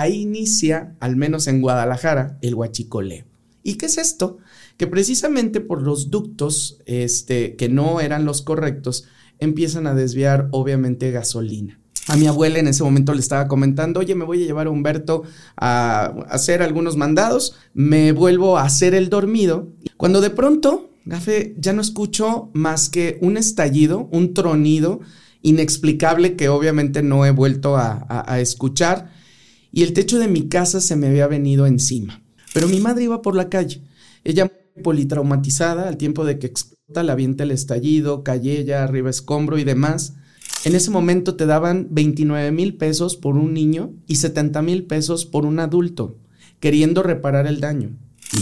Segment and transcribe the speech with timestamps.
[0.00, 3.24] ahí inicia, al menos en Guadalajara, el huachicoleo.
[3.62, 4.38] ¿Y qué es esto?
[4.76, 9.04] Que precisamente por los ductos este, que no eran los correctos,
[9.38, 11.80] empiezan a desviar obviamente gasolina.
[12.06, 14.70] A mi abuela en ese momento le estaba comentando, oye, me voy a llevar a
[14.70, 15.22] Humberto
[15.56, 21.72] a hacer algunos mandados, me vuelvo a hacer el dormido, cuando de pronto, Gafe, ya
[21.72, 25.00] no escucho más que un estallido, un tronido
[25.40, 29.10] inexplicable que obviamente no he vuelto a, a escuchar,
[29.74, 32.22] y el techo de mi casa se me había venido encima.
[32.52, 33.82] Pero mi madre iba por la calle,
[34.22, 34.50] ella
[34.82, 39.64] politraumatizada al tiempo de que explota, la avienta el estallido, calle ella, arriba escombro y
[39.64, 40.14] demás.
[40.64, 45.26] En ese momento te daban 29 mil pesos por un niño y 70 mil pesos
[45.26, 46.18] por un adulto,
[46.60, 47.90] queriendo reparar el daño.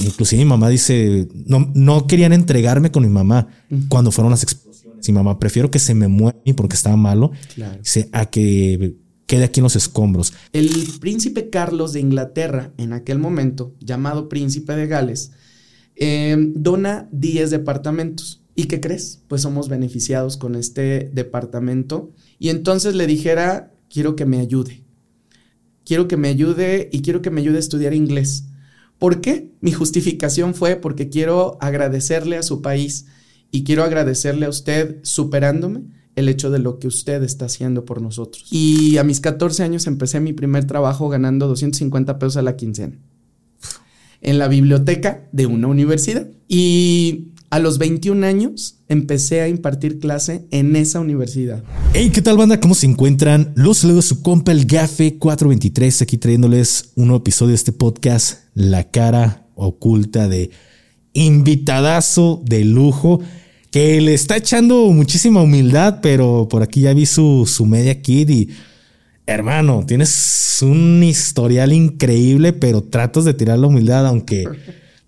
[0.04, 3.48] Inclusive mi mamá dice, no, no querían entregarme con mi mamá
[3.88, 5.08] cuando fueron las explosiones.
[5.08, 7.32] Mi mamá, prefiero que se me muera porque estaba malo,
[8.12, 8.96] a que
[9.32, 10.34] quede aquí en los escombros.
[10.52, 10.68] El
[11.00, 15.32] príncipe Carlos de Inglaterra, en aquel momento, llamado príncipe de Gales,
[15.96, 18.42] eh, dona 10 departamentos.
[18.54, 19.22] ¿Y qué crees?
[19.28, 22.12] Pues somos beneficiados con este departamento.
[22.38, 24.84] Y entonces le dijera, quiero que me ayude.
[25.86, 28.48] Quiero que me ayude y quiero que me ayude a estudiar inglés.
[28.98, 29.50] ¿Por qué?
[29.62, 33.06] Mi justificación fue porque quiero agradecerle a su país
[33.50, 35.84] y quiero agradecerle a usted superándome
[36.16, 38.46] el hecho de lo que usted está haciendo por nosotros.
[38.50, 42.98] Y a mis 14 años empecé mi primer trabajo ganando 250 pesos a la quincena
[44.22, 46.28] en la biblioteca de una universidad.
[46.48, 51.62] Y a los 21 años empecé a impartir clase en esa universidad.
[51.92, 52.60] Hey, ¿qué tal banda?
[52.60, 53.52] ¿Cómo se encuentran?
[53.56, 58.44] Los saludos su compa el Gafe 423 aquí trayéndoles un nuevo episodio de este podcast,
[58.54, 60.50] La cara oculta de
[61.12, 63.20] invitadazo de lujo
[63.72, 68.28] que le está echando muchísima humildad, pero por aquí ya vi su, su media kit
[68.30, 68.50] y
[69.24, 74.44] hermano, tienes un historial increíble, pero tratas de tirar la humildad, aunque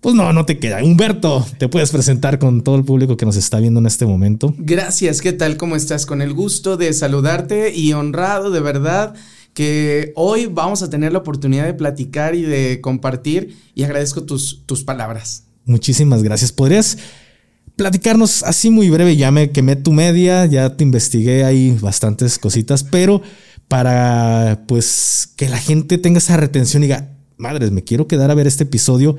[0.01, 0.83] pues no, no te queda.
[0.83, 4.55] Humberto, te puedes presentar con todo el público que nos está viendo en este momento.
[4.57, 5.57] Gracias, ¿qué tal?
[5.57, 6.07] ¿Cómo estás?
[6.07, 9.13] Con el gusto de saludarte y honrado de verdad
[9.53, 14.63] que hoy vamos a tener la oportunidad de platicar y de compartir y agradezco tus,
[14.65, 15.43] tus palabras.
[15.65, 16.51] Muchísimas gracias.
[16.51, 16.97] ¿Podrías
[17.75, 19.15] platicarnos así muy breve?
[19.15, 23.21] Ya me quemé tu media, ya te investigué ahí bastantes cositas, pero
[23.67, 28.35] para pues que la gente tenga esa retención y diga, madres, me quiero quedar a
[28.35, 29.17] ver este episodio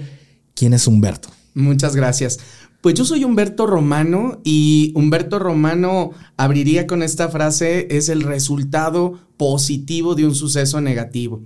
[0.56, 1.28] ¿Quién es Humberto?
[1.54, 2.38] Muchas gracias.
[2.80, 9.20] Pues yo soy Humberto Romano y Humberto Romano abriría con esta frase, es el resultado
[9.36, 11.42] positivo de un suceso negativo.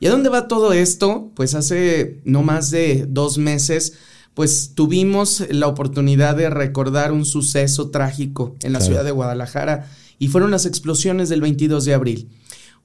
[0.00, 1.30] ¿Y a dónde va todo esto?
[1.36, 3.94] Pues hace no más de dos meses,
[4.38, 9.90] pues tuvimos la oportunidad de recordar un suceso trágico en la ciudad de Guadalajara
[10.20, 12.28] y fueron las explosiones del 22 de abril.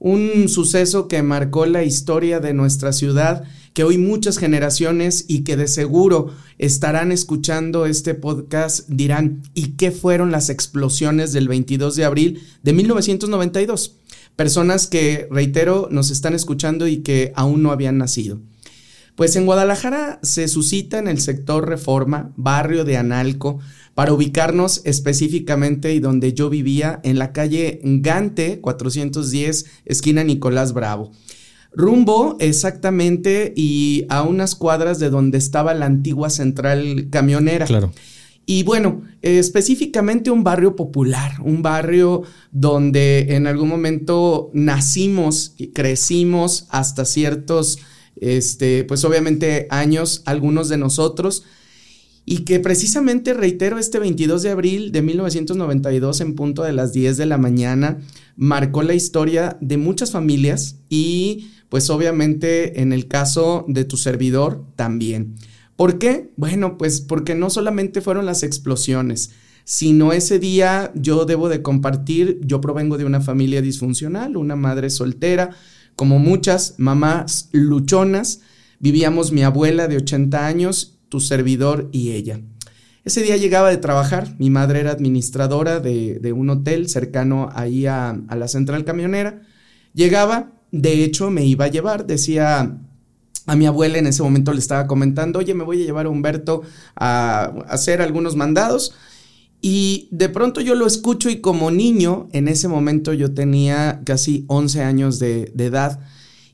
[0.00, 5.56] Un suceso que marcó la historia de nuestra ciudad que hoy muchas generaciones y que
[5.56, 12.04] de seguro estarán escuchando este podcast dirán, ¿y qué fueron las explosiones del 22 de
[12.04, 13.94] abril de 1992?
[14.34, 18.40] Personas que, reitero, nos están escuchando y que aún no habían nacido.
[19.16, 23.60] Pues en Guadalajara se suscita en el sector Reforma, barrio de Analco,
[23.94, 31.12] para ubicarnos específicamente y donde yo vivía, en la calle Gante 410, esquina Nicolás Bravo
[31.76, 37.66] rumbo exactamente y a unas cuadras de donde estaba la antigua central camionera.
[37.66, 37.92] Claro.
[38.46, 46.66] Y bueno, específicamente un barrio popular, un barrio donde en algún momento nacimos y crecimos
[46.68, 47.78] hasta ciertos,
[48.24, 51.44] este, pues obviamente años, algunos de nosotros,
[52.26, 57.18] y que precisamente, reitero, este 22 de abril de 1992 en punto de las 10
[57.18, 57.98] de la mañana,
[58.36, 64.64] marcó la historia de muchas familias y pues obviamente en el caso de tu servidor
[64.76, 65.34] también.
[65.76, 66.30] ¿Por qué?
[66.36, 69.32] Bueno, pues porque no solamente fueron las explosiones,
[69.64, 74.88] sino ese día yo debo de compartir, yo provengo de una familia disfuncional, una madre
[74.88, 75.50] soltera,
[75.96, 78.40] como muchas mamás luchonas,
[78.78, 82.40] vivíamos mi abuela de 80 años, tu servidor y ella.
[83.04, 88.10] Ese día llegaba de trabajar, mi madre era administradora de, un hotel cercano ahí a,
[88.10, 89.42] a la central camionera,
[89.92, 92.78] llegaba, de hecho, me iba a llevar, decía
[93.46, 96.08] a mi abuela en ese momento le estaba comentando, oye, me voy a llevar a
[96.08, 96.62] Humberto
[96.96, 98.94] a, hacer algunos mandados.
[99.66, 104.44] Y de pronto yo lo escucho y como niño, en ese momento yo tenía casi
[104.48, 106.00] 11 años de, de edad.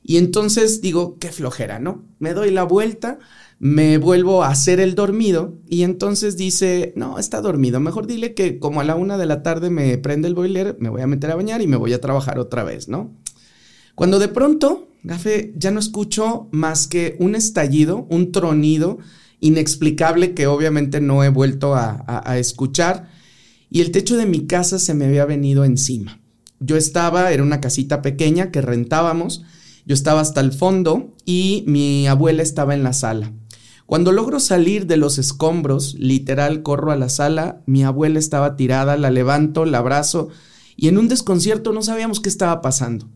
[0.01, 2.05] Y entonces digo, qué flojera, ¿no?
[2.19, 3.19] Me doy la vuelta,
[3.59, 8.59] me vuelvo a hacer el dormido y entonces dice, no, está dormido, mejor dile que
[8.59, 11.31] como a la una de la tarde me prende el boiler, me voy a meter
[11.31, 13.13] a bañar y me voy a trabajar otra vez, ¿no?
[13.93, 18.99] Cuando de pronto, Gafe, ya no escucho más que un estallido, un tronido
[19.41, 23.09] inexplicable que obviamente no he vuelto a, escuchar
[23.69, 26.21] y el techo de mi casa se me había venido encima.
[26.59, 29.43] Yo estaba, era una casita pequeña que rentábamos,
[29.85, 33.33] yo estaba hasta el fondo y mi abuela estaba en la sala.
[33.87, 38.95] Cuando logro salir de los escombros, literal corro a la sala, mi abuela estaba tirada,
[38.95, 40.29] la levanto, la abrazo
[40.77, 43.09] y en un desconcierto no sabíamos qué estaba pasando.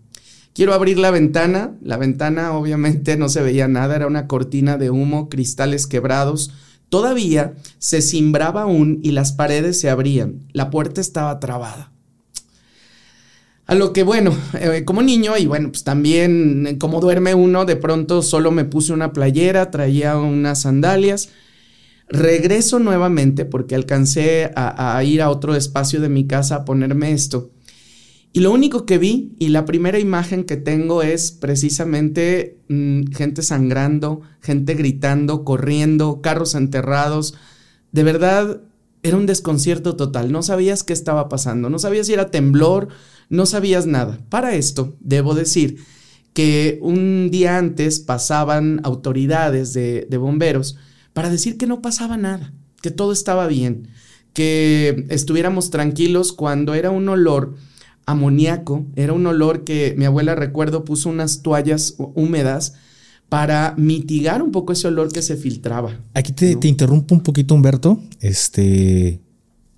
[0.55, 4.89] Quiero abrir la ventana, la ventana obviamente no se veía nada, era una cortina de
[4.89, 6.53] humo, cristales quebrados,
[6.87, 11.91] todavía se cimbraba aún y las paredes se abrían, la puerta estaba trabada.
[13.65, 17.65] A lo que, bueno, eh, como niño y bueno, pues también eh, como duerme uno,
[17.65, 21.31] de pronto solo me puse una playera, traía unas sandalias.
[22.07, 27.51] Regreso nuevamente porque alcancé a, ir a otro espacio de mi casa a ponerme esto.
[28.35, 33.41] Y lo único que vi y la primera imagen que tengo es precisamente mm, gente
[33.41, 37.35] sangrando, gente gritando, corriendo, carros enterrados.
[37.93, 38.59] De verdad,
[39.03, 40.33] era un desconcierto total.
[40.33, 42.89] No sabías qué estaba pasando, no sabías si era temblor,
[43.29, 44.19] no sabías nada.
[44.27, 45.77] Para esto, debo decir
[46.33, 50.75] que un día antes pasaban autoridades de, bomberos
[51.13, 53.87] para decir que no pasaba nada, que todo estaba bien,
[54.33, 57.55] que estuviéramos tranquilos cuando era un olor
[58.05, 62.73] amoníaco, era un olor que mi abuela recuerdo puso unas toallas húmedas
[63.29, 65.99] para mitigar un poco ese olor que se filtraba.
[66.13, 69.21] Aquí te, te interrumpo un poquito, Humberto, este,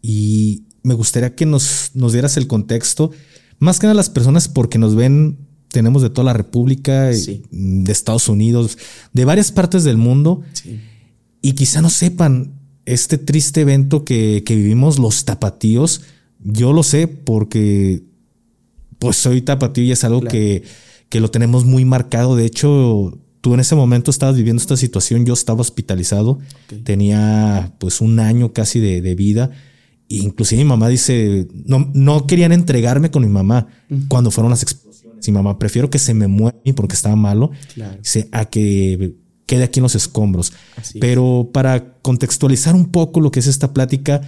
[0.01, 3.11] y me gustaría que nos, nos dieras el contexto
[3.59, 5.37] más que nada las personas porque nos ven,
[5.69, 8.77] tenemos de toda la República, de Estados Unidos,
[9.13, 10.43] de varias partes del mundo.
[11.41, 12.53] Y quizá no sepan
[12.85, 16.01] este triste evento que, vivimos los tapatíos.
[16.43, 18.03] Yo lo sé porque
[18.99, 20.63] pues soy tapatío y es algo que,
[21.09, 22.35] que lo tenemos muy marcado.
[22.35, 26.39] De hecho, tú en ese momento estabas viviendo esta situación, yo estaba hospitalizado,
[26.83, 29.51] tenía pues un año casi de, de vida
[30.09, 33.67] inclusive mi mamá dice, no, no querían entregarme con mi mamá
[34.07, 35.27] cuando fueron las explosiones.
[35.27, 37.51] Mi mamá, prefiero que se me muera porque estaba malo,
[38.31, 39.15] a que
[39.45, 40.53] quede aquí en los escombros.
[40.99, 44.21] Pero para contextualizar un poco lo que es esta plática,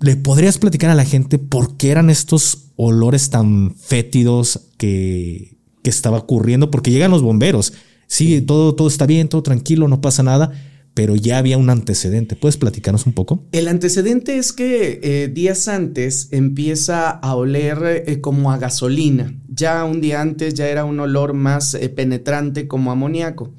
[0.00, 5.90] ¿le podrías platicar a la gente por qué eran estos olores tan fétidos que, que
[5.90, 6.70] estaba ocurriendo?
[6.70, 7.72] Porque llegan los bomberos.
[8.06, 10.52] Sí, todo, todo está bien, todo tranquilo, no pasa nada
[10.94, 12.36] pero ya había un antecedente.
[12.36, 13.44] ¿Puedes platicarnos un poco?
[13.50, 19.36] El antecedente es que eh, días antes empieza a oler eh, como a gasolina.
[19.48, 23.52] Ya un día antes ya era un olor más eh, penetrante como amoníaco.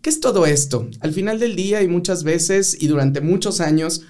[0.00, 0.88] ¿Qué es todo esto?
[1.00, 4.02] Al final del día y muchas veces y durante muchos años,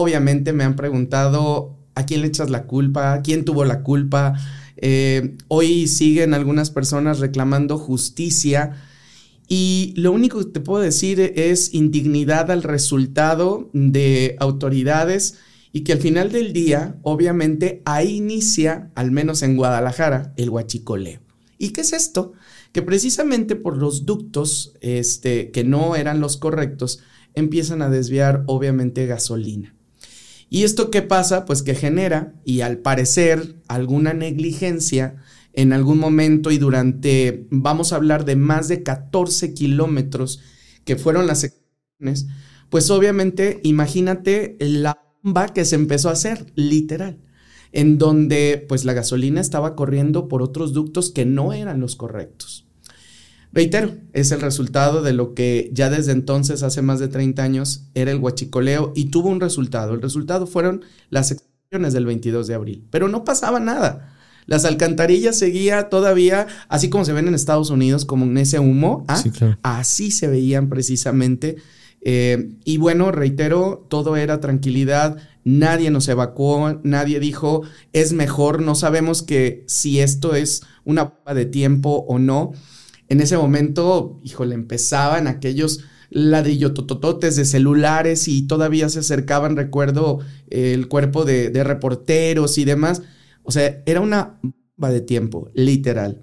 [0.00, 4.34] obviamente me han preguntado a quién le echas la culpa, quién tuvo la culpa.
[5.48, 8.72] hoy siguen algunas personas reclamando justicia
[9.54, 15.36] y lo único que te puedo decir es indignidad al resultado de autoridades
[15.72, 21.20] y que al final del día, obviamente, ahí inicia, al menos en Guadalajara, el huachicoleo.
[21.58, 22.32] ¿Y qué es esto?
[22.72, 27.00] Que precisamente por los ductos este, que no eran los correctos,
[27.34, 29.74] empiezan a desviar, obviamente, gasolina.
[30.52, 31.46] ¿Y esto qué pasa?
[31.46, 35.16] Pues que genera, y al parecer, alguna negligencia
[35.54, 40.40] en algún momento y durante, vamos a hablar de más de 14 kilómetros
[40.84, 42.26] que fueron las explosiones,
[42.68, 47.16] pues obviamente imagínate la bomba que se empezó a hacer, literal,
[47.72, 52.61] en donde pues la gasolina estaba corriendo por otros ductos que no eran los correctos.
[53.52, 57.88] Reitero, es el resultado de lo que ya desde entonces, hace más de 30 años,
[57.94, 59.92] era el huachicoleo y tuvo un resultado.
[59.92, 64.14] El resultado fueron las explosiones del 22 de abril, pero no pasaba nada.
[64.46, 69.04] Las alcantarillas seguía todavía, así como se ven en Estados Unidos, como en ese humo.
[69.06, 69.22] ¿ah?
[69.62, 71.56] Así se veían precisamente.
[72.00, 78.74] Eh, y bueno, reitero, todo era tranquilidad, nadie nos evacuó, nadie dijo, es mejor, no
[78.74, 82.52] sabemos que si esto es una de tiempo o no.
[83.08, 90.88] En ese momento, híjole, empezaban aquellos ladrillotototes de celulares y todavía se acercaban, recuerdo, el
[90.88, 93.02] cuerpo de, de reporteros y demás
[93.42, 96.22] o sea, era una bomba de tiempo, literal.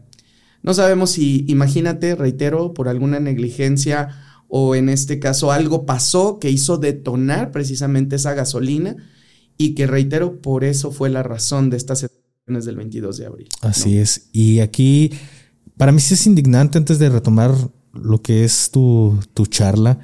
[0.62, 4.10] No sabemos si, imagínate, reitero, por alguna negligencia
[4.48, 8.96] o en este caso algo pasó que hizo detonar precisamente esa gasolina
[9.58, 13.50] y que, reitero, por eso fue la razón de estas elecciones del 22 de abril.
[13.62, 14.30] Así es.
[14.34, 15.12] Y aquí,
[15.80, 17.56] para mí sí es indignante antes de retomar
[17.94, 19.98] lo que es tu, tu charla,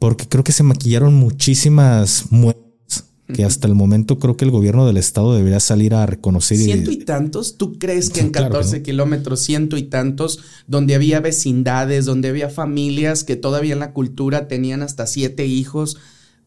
[0.00, 4.84] porque creo que se maquillaron muchísimas muertes que hasta el momento creo que el gobierno
[4.84, 6.58] del estado debería salir a reconocer.
[6.58, 12.04] Ciento y tantos, ¿tú crees que en 14 kilómetros, ciento y tantos, donde había vecindades,
[12.04, 15.98] donde había familias que todavía en la cultura tenían hasta siete hijos?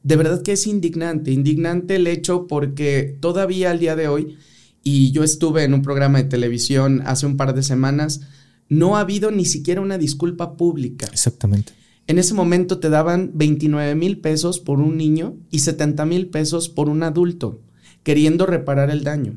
[0.03, 4.37] De verdad que es indignante, indignante el hecho porque todavía al día de hoy,
[4.83, 8.19] y yo estuve en un programa de televisión hace un par de semanas,
[8.69, 11.07] no ha habido ni siquiera una disculpa pública.
[11.11, 11.73] Exactamente.
[12.07, 16.69] En ese momento te daban 29 mil pesos por un niño y 70 mil pesos
[16.69, 17.61] por un adulto,
[18.03, 19.33] queriendo reparar el daño.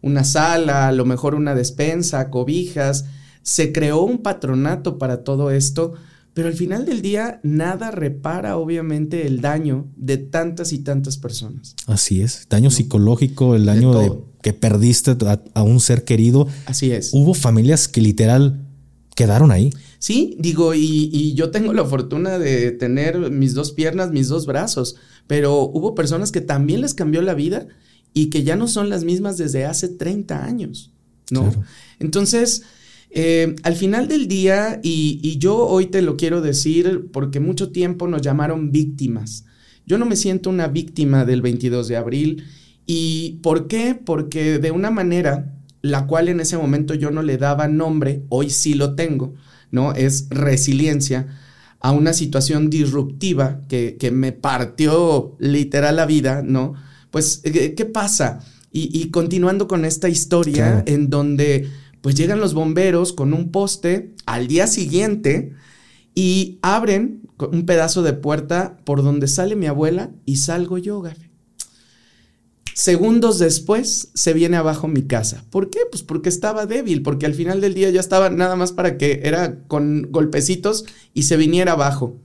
[0.00, 3.06] Una sala, a lo mejor una despensa, cobijas.
[3.42, 5.94] Se creó un patronato para todo esto,
[6.32, 11.74] pero al final del día nada repara obviamente el daño de tantas y tantas personas.
[11.86, 14.12] Así es, daño psicológico, el daño de,
[14.44, 16.46] que perdiste a, a, un ser querido.
[16.66, 17.14] Así es.
[17.14, 18.60] Hubo familias que literal
[19.14, 19.70] quedaron ahí.
[19.98, 24.96] Sí, digo, y, yo tengo la fortuna de tener mis dos piernas, mis dos brazos,
[25.26, 27.68] pero hubo personas que también les cambió la vida
[28.12, 30.90] y que ya no son las mismas desde hace 30 años,
[31.30, 31.50] ¿no?
[31.98, 32.64] Entonces,
[33.12, 37.72] eh, al final del día, y, y yo hoy te lo quiero decir porque mucho
[37.72, 39.46] tiempo nos llamaron víctimas.
[39.86, 42.44] Yo no me siento una víctima del 22 de abril.
[42.86, 43.94] ¿Y por qué?
[43.94, 48.50] Porque de una manera, la cual en ese momento yo no le daba nombre, hoy
[48.50, 49.34] sí lo tengo
[49.74, 49.92] ¿no?
[49.92, 51.26] Es resiliencia
[51.80, 56.74] a una situación disruptiva que, me partió literal la vida, ¿no?
[57.10, 58.38] Pues, ¿qué pasa?
[58.72, 61.68] Y, continuando con esta historia en donde
[62.00, 65.52] pues llegan los bomberos con un poste al día siguiente
[66.14, 71.02] y abren un pedazo de puerta por donde sale mi abuela y salgo yo.
[72.74, 75.44] Segundos después se viene abajo mi casa.
[75.50, 75.78] ¿Por qué?
[75.88, 79.20] Pues porque estaba débil, porque al final del día ya estaba nada más para que
[79.22, 82.20] era con golpecitos y se viniera abajo.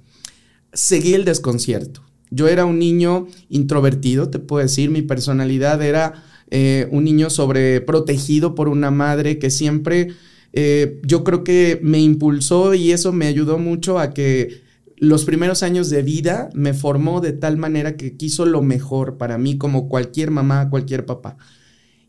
[0.73, 2.01] Seguí el desconcierto.
[2.31, 8.55] Yo era un niño introvertido, te puedo decir, mi personalidad era eh, un niño sobreprotegido
[8.55, 10.15] por una madre que siempre
[10.53, 14.61] eh, yo creo que me impulsó y eso me ayudó mucho a que
[14.99, 19.37] los primeros años de vida me formó de tal manera que quiso lo mejor para
[19.37, 21.37] mí, como cualquier mamá, cualquier papá.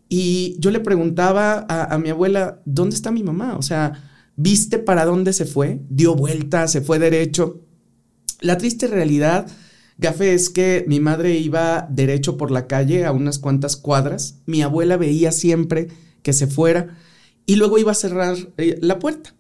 [0.09, 3.57] Y yo le preguntaba a, mi abuela, ¿dónde está mi mamá?
[3.57, 3.93] O sea,
[4.35, 5.83] ¿viste para dónde se fue?
[5.89, 6.67] ¿Dio vuelta?
[6.67, 7.65] ¿Se fue derecho?
[8.41, 9.47] La triste realidad,
[9.99, 14.41] Gafe, es que mi madre iba derecho por la calle a unas cuantas cuadras.
[14.47, 15.89] Mi abuela veía siempre
[16.23, 16.99] que se fuera
[17.47, 19.35] y luego iba a cerrar eh, la puerta.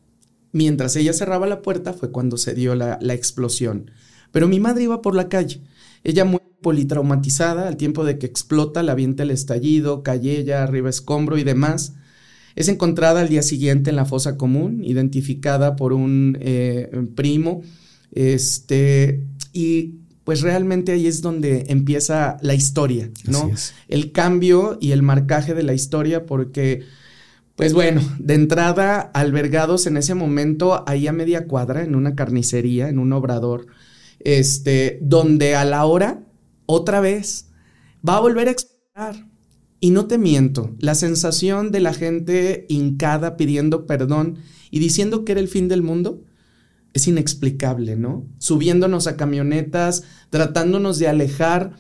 [0.52, 3.90] Mientras ella cerraba la puerta fue cuando se dio la, explosión.
[4.32, 5.60] Pero mi madre iba por la calle.
[6.02, 10.90] Ella muy politraumatizada, al tiempo de que explota, la avienta el estallido, calle ella, arriba
[10.90, 11.94] escombro y demás.
[12.56, 17.62] Es encontrada al día siguiente en la fosa común, identificada por un eh, primo.
[18.12, 23.50] Este, y pues realmente ahí es donde empieza la historia, ¿no?
[23.88, 26.84] El cambio y el marcaje de la historia, porque
[27.60, 32.88] pues bueno, de entrada, albergados en ese momento ahí a media cuadra, en una carnicería,
[32.88, 33.66] en un obrador,
[34.20, 36.24] este, donde a la hora,
[36.64, 37.50] otra vez,
[38.02, 39.28] va a volver a explotar.
[39.78, 44.38] Y no te miento, la sensación de la gente hincada pidiendo perdón
[44.70, 46.22] y diciendo que era el fin del mundo
[46.94, 48.26] es inexplicable, ¿no?
[48.38, 51.74] Subiéndonos a camionetas, tratándonos de alejar.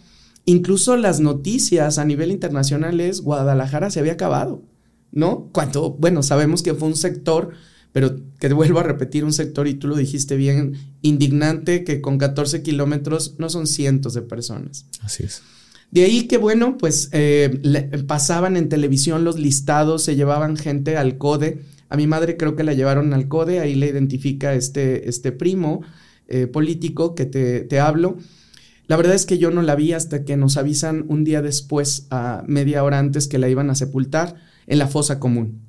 [0.44, 4.68] Incluso las noticias a nivel internacional es Guadalajara se había acabado.
[5.12, 5.48] ¿No?
[5.52, 7.50] Cuando, bueno, sabemos que fue un sector,
[7.92, 12.18] pero que vuelvo a repetir, un sector, y tú lo dijiste bien, indignante, que con
[12.18, 14.86] 14 kilómetros no son cientos de personas.
[15.02, 15.42] Así es.
[15.90, 17.50] De ahí que, bueno, pues eh,
[18.06, 21.62] pasaban en televisión los listados, se llevaban gente al CODE.
[21.88, 25.82] A mi madre creo que la llevaron al CODE, ahí le identifica este, este primo
[26.28, 28.18] eh, político que te, te hablo.
[28.86, 32.06] La verdad es que yo no la vi hasta que nos avisan un día después,
[32.10, 34.36] a media hora antes, que la iban a sepultar
[34.70, 35.60] en la fosa común.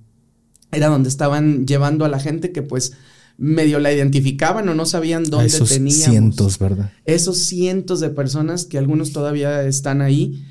[0.72, 2.94] Era donde estaban llevando a la gente que pues
[3.38, 6.94] medio la identificaban o no sabían dónde esos Cientos, ¿verdad?
[7.06, 10.46] Esos cientos de personas que algunos todavía están ahí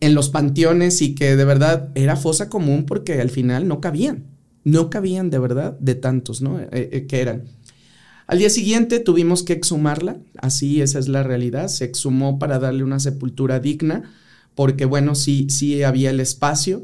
[0.00, 4.24] en los panteones y que de verdad era fosa común porque al final no cabían.
[4.64, 6.58] No cabían de verdad de tantos, ¿no?
[6.58, 7.44] Eh, eh, que eran.
[8.26, 12.82] Al día siguiente tuvimos que exhumarla, así esa es la realidad, se exhumó para darle
[12.82, 14.10] una sepultura digna,
[14.54, 16.82] porque bueno, sí, sí había el espacio,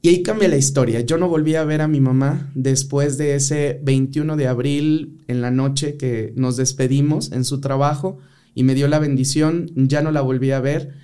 [0.00, 1.00] y ahí cambia la historia.
[1.00, 5.40] Yo no volví a ver a mi mamá después de ese 21 de abril en
[5.40, 8.18] la noche que nos despedimos en su trabajo
[8.54, 10.94] y me dio la bendición, ya no la volví a ver.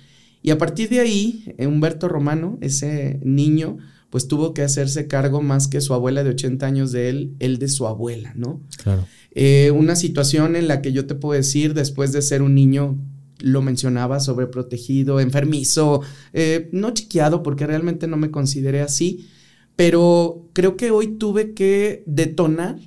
[0.41, 3.77] Y a partir de ahí, Humberto Romano, ese niño,
[4.09, 7.59] pues tuvo que hacerse cargo más que su abuela de 80 años de él, él
[7.59, 8.61] de su abuela, ¿no?
[8.81, 9.05] Claro.
[9.31, 12.97] Eh, una situación en la que yo te puedo decir, después de ser un niño
[13.45, 16.01] lo mencionaba, sobreprotegido, enfermizo,
[16.33, 19.29] eh, no chiqueado porque realmente no me consideré así,
[19.75, 22.79] pero creo que hoy tuve que detonar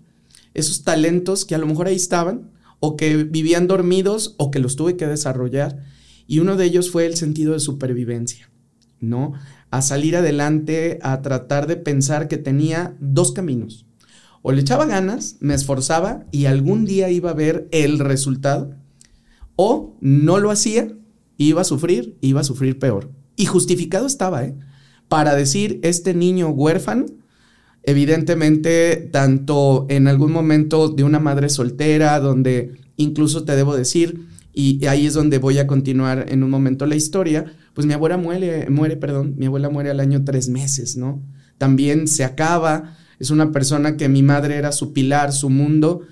[0.55, 2.51] esos talentos que a lo mejor ahí estaban
[2.81, 5.85] o que vivían dormidos o que los tuve que desarrollar.
[6.27, 8.51] Y uno de ellos fue el sentido de supervivencia,
[8.99, 9.35] ¿no?
[9.71, 13.87] A salir adelante, a tratar de pensar que tenía dos caminos.
[14.43, 18.75] O le echaba ganas, me esforzaba y algún día iba a ver el resultado,
[19.59, 20.89] o no lo hacía,
[21.37, 23.11] iba a sufrir, iba a sufrir peor.
[23.35, 24.57] Y justificado estaba, ¿eh?
[25.09, 27.07] Para decir, este niño huérfano
[27.89, 34.85] Evidentemente, tanto en algún momento de una madre soltera, donde incluso te debo decir, y
[34.85, 38.69] ahí es donde voy a continuar en un momento la historia, pues mi abuela muere,
[38.69, 41.23] muere, perdón, mi abuela muere al año tres meses, ¿no?
[41.57, 46.03] También se acaba, es una persona que mi madre era su pilar, su mundo,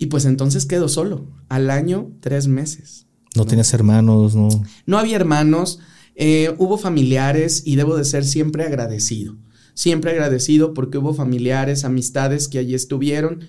[0.00, 3.06] y pues entonces quedo solo, al año tres meses.
[3.36, 4.48] No, tenías hermanos, no.
[4.86, 5.78] No había hermanos,
[6.16, 9.36] eh, hubo familiares y debo de ser siempre agradecido
[9.80, 13.40] siempre agradecido porque hubo familiares, amistades que allí estuvieron,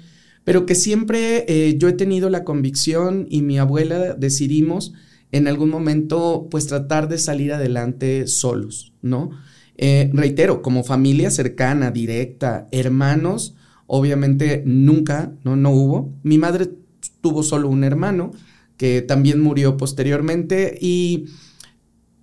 [0.45, 4.93] pero que siempre eh, yo he tenido la convicción y mi abuela decidimos
[5.33, 9.31] en algún momento pues tratar de salir adelante solos, ¿no?
[9.75, 13.55] Eh, reitero, como familia cercana, directa, hermanos,
[13.93, 15.57] obviamente nunca, ¿no?
[15.57, 16.13] No hubo.
[16.23, 16.69] Mi madre
[17.19, 18.31] tuvo solo un hermano
[18.77, 21.25] que también murió posteriormente y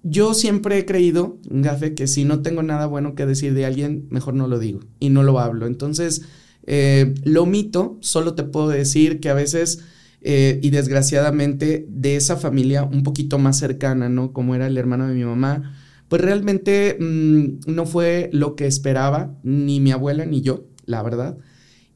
[0.03, 4.07] yo siempre he creído, Gafe, que si no tengo nada bueno que decir de alguien,
[4.09, 5.67] mejor no lo digo y no lo hablo.
[5.67, 6.23] Entonces,
[6.67, 9.85] eh, lo omito, solo te puedo decir que a veces,
[10.23, 14.33] eh, y desgraciadamente, de esa familia un poquito más cercana, ¿no?
[14.33, 15.77] Como era el hermano de mi mamá,
[16.09, 21.37] pues realmente mm, no fue lo que esperaba ni mi abuela ni yo, la verdad.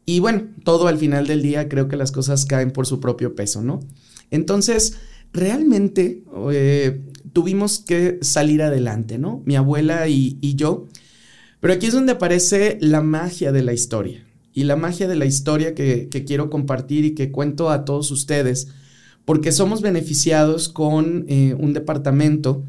[0.05, 3.35] Y bueno, todo al final del día creo que las cosas caen por su propio
[3.35, 3.81] peso, ¿no?
[4.31, 4.99] Entonces,
[5.33, 7.01] realmente eh,
[7.33, 9.43] tuvimos que salir adelante, ¿no?
[9.47, 10.87] Mi abuela y, yo.
[11.61, 14.27] Pero aquí es donde aparece la magia de la historia.
[14.53, 18.69] Y la magia de la historia que, quiero compartir y que cuento a todos ustedes,
[19.25, 22.65] porque somos beneficiados con eh, un departamento.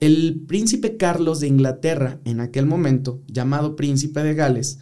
[0.00, 4.78] El príncipe Carlos de Inglaterra, en aquel momento, llamado príncipe de Gales,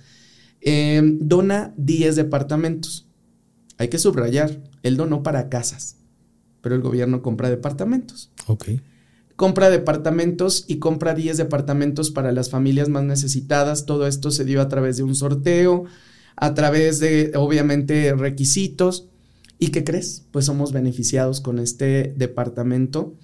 [0.64, 3.06] eh, dona 10 departamentos.
[3.78, 5.98] Hay que subrayar, él donó para casas,
[6.60, 8.32] pero el gobierno compra departamentos.
[8.46, 8.70] Ok
[9.36, 13.86] compra departamentos y compra 10 departamentos para las familias más necesitadas.
[13.86, 15.84] Todo esto se dio a través de un sorteo,
[16.36, 19.08] a través de, obviamente, requisitos.
[19.58, 20.26] ¿Y qué crees?
[20.30, 23.14] Pues somos beneficiados con este departamento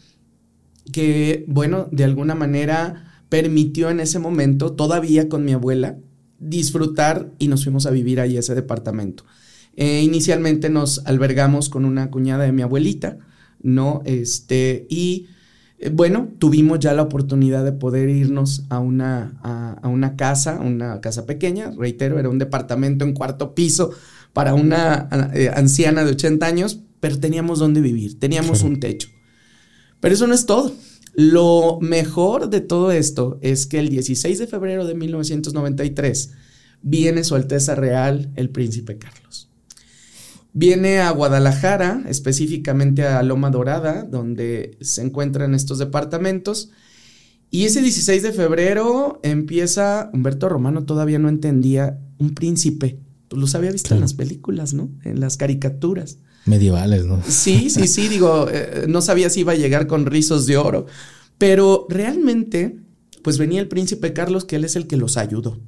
[0.92, 5.98] que, bueno, de alguna manera permitió en ese momento, todavía con mi abuela,
[6.40, 9.24] disfrutar y nos fuimos a vivir ahí ese departamento.
[9.76, 13.18] Eh, inicialmente nos albergamos con una cuñada de mi abuelita,
[13.62, 14.02] ¿no?
[14.04, 15.28] Este, y
[15.78, 21.00] eh, bueno, tuvimos ya la oportunidad de poder irnos a una, a, una casa, una
[21.00, 23.92] casa pequeña, reitero, era un departamento en cuarto piso
[24.32, 29.08] para una eh, anciana de 80 años, pero teníamos donde vivir, teníamos un techo.
[30.00, 30.72] Pero eso no es todo.
[31.20, 36.30] Lo mejor de todo esto es que el 16 de febrero de 1993
[36.80, 39.50] viene su Alteza Real el Príncipe Carlos.
[40.54, 46.70] Viene a Guadalajara, específicamente a Loma Dorada, donde se encuentran estos departamentos.
[47.50, 52.98] Y ese 16 de febrero empieza, Humberto Romano todavía no entendía, un príncipe.
[53.28, 54.88] Pues los había visto en las películas, ¿no?
[55.04, 56.16] En las caricaturas.
[56.46, 57.22] Medievales, ¿no?
[57.26, 60.86] Sí, sí, sí, digo, eh, no sabía si iba a llegar con rizos de oro,
[61.38, 62.76] pero realmente,
[63.22, 65.58] pues venía el príncipe Carlos, que él es el que los ayudó.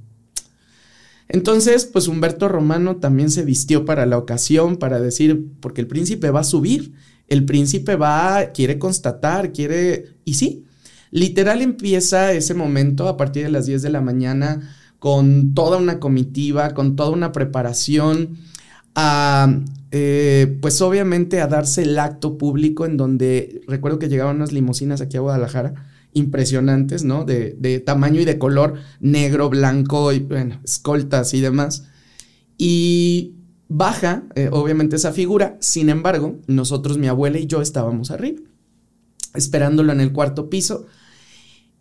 [1.29, 6.31] Entonces, pues Humberto Romano también se vistió para la ocasión, para decir, porque el príncipe
[6.31, 6.93] va a subir,
[7.29, 10.17] el príncipe va, quiere constatar, quiere...
[10.27, 10.65] Y sí,
[11.11, 15.99] literal empieza ese momento a partir de las 10 de la mañana con toda una
[15.99, 18.37] comitiva, con toda una preparación,
[18.95, 19.59] a,
[19.95, 25.03] eh, pues obviamente a darse el acto público en donde recuerdo que llegaban unas limusinas
[25.03, 25.75] aquí a Guadalajara
[26.15, 27.25] impresionantes, ¿no?
[27.25, 31.89] De, tamaño y de color negro, blanco y, bueno, escoltas y demás.
[32.57, 33.35] Y
[33.69, 35.59] baja, eh, obviamente, esa figura.
[35.61, 38.41] Sin embargo, nosotros, mi abuela y yo, estábamos arriba,
[39.35, 40.87] esperándolo en el cuarto piso.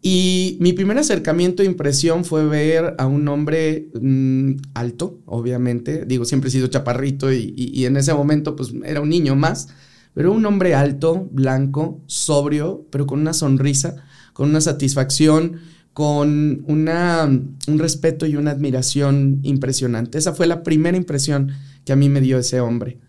[0.02, 6.06] Y mi primer acercamiento e impresión fue ver a un hombre mm, alto, obviamente.
[6.06, 9.70] Digo, siempre he sido chaparrito y, y, en ese momento, pues era un niño más.
[10.14, 15.58] Pero un hombre alto, blanco, sobrio, pero con una sonrisa con una satisfacción,
[15.94, 20.18] con una, un respeto y una admiración impresionante.
[20.18, 21.52] Esa fue la primera impresión
[21.86, 23.00] que a mí me dio ese hombre.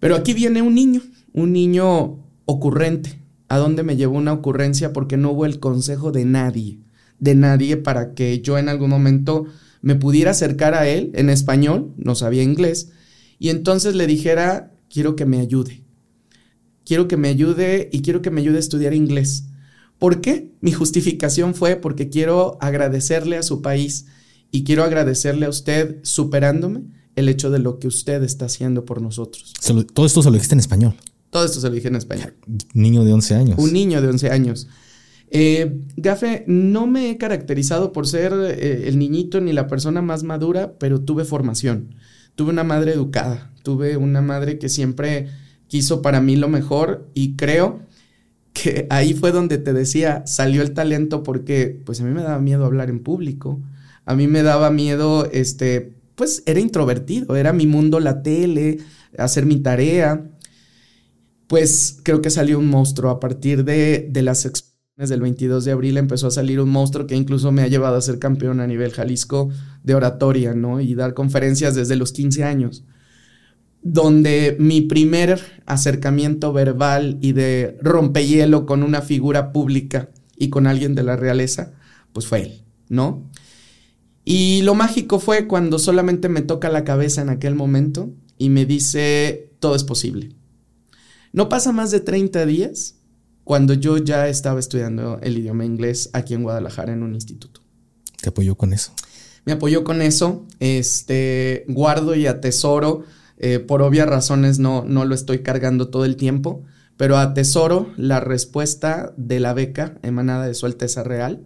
[0.00, 4.92] Pero aquí viene un niño, un niño ocurrente, ¿A dónde me llevó una ocurrencia?
[4.92, 6.80] Porque no hubo el consejo de nadie,
[7.18, 9.46] de nadie para que yo en algún momento
[9.82, 12.90] me pudiera acercar a él en español, no sabía inglés,
[13.38, 15.84] y entonces le dijera, quiero que me ayude.
[16.84, 19.48] Quiero que me ayude y quiero que me ayude a estudiar inglés.
[19.98, 20.52] ¿Por qué?
[20.60, 24.06] Mi justificación fue porque quiero agradecerle a su país
[24.50, 26.82] y quiero agradecerle a usted superándome
[27.16, 29.52] el hecho de lo que usted está haciendo por nosotros.
[29.94, 30.94] todo esto se lo dijiste en español.
[31.36, 32.32] Todo esto se lo dije en español.
[32.72, 33.58] Niño de 11 años.
[33.58, 34.68] Un niño de 11 años.
[35.28, 40.22] Eh, Gafe, no me he caracterizado por ser eh, el niñito ni la persona más
[40.22, 41.94] madura, pero tuve formación.
[42.36, 45.28] Tuve una madre educada, tuve una madre que siempre
[45.68, 47.80] quiso para mí lo mejor y creo
[48.54, 52.38] que ahí fue donde te decía, salió el talento porque pues a mí me daba
[52.38, 53.60] miedo hablar en público,
[54.06, 58.78] a mí me daba miedo, este, pues era introvertido, era mi mundo la tele,
[59.18, 60.30] hacer mi tarea,
[61.46, 65.72] pues creo que salió un monstruo a partir de, de las exposiciones del 22 de
[65.72, 68.66] abril empezó a salir un monstruo que incluso me ha llevado a ser campeón a
[68.66, 69.50] nivel Jalisco
[69.82, 70.80] de oratoria, ¿no?
[70.80, 72.84] Y dar conferencias desde los 15 años
[73.88, 80.96] donde mi primer acercamiento verbal y de rompehielo con una figura pública y con alguien
[80.96, 81.72] de la realeza,
[82.12, 83.30] pues fue él, ¿no?
[84.24, 88.66] Y lo mágico fue cuando solamente me toca la cabeza en aquel momento y me
[88.66, 90.30] dice, todo es posible.
[91.36, 92.94] No pasa más de 30 días
[93.44, 97.60] cuando yo ya estaba estudiando el idioma inglés aquí en Guadalajara en un instituto.
[98.22, 98.92] ¿Te apoyó con eso?
[99.44, 103.04] Me apoyó con eso, este, guardo y atesoro
[103.36, 106.64] eh, por obvias razones no, no lo estoy cargando todo el tiempo,
[106.96, 111.44] pero atesoro la respuesta de la beca emanada de su Alteza Real.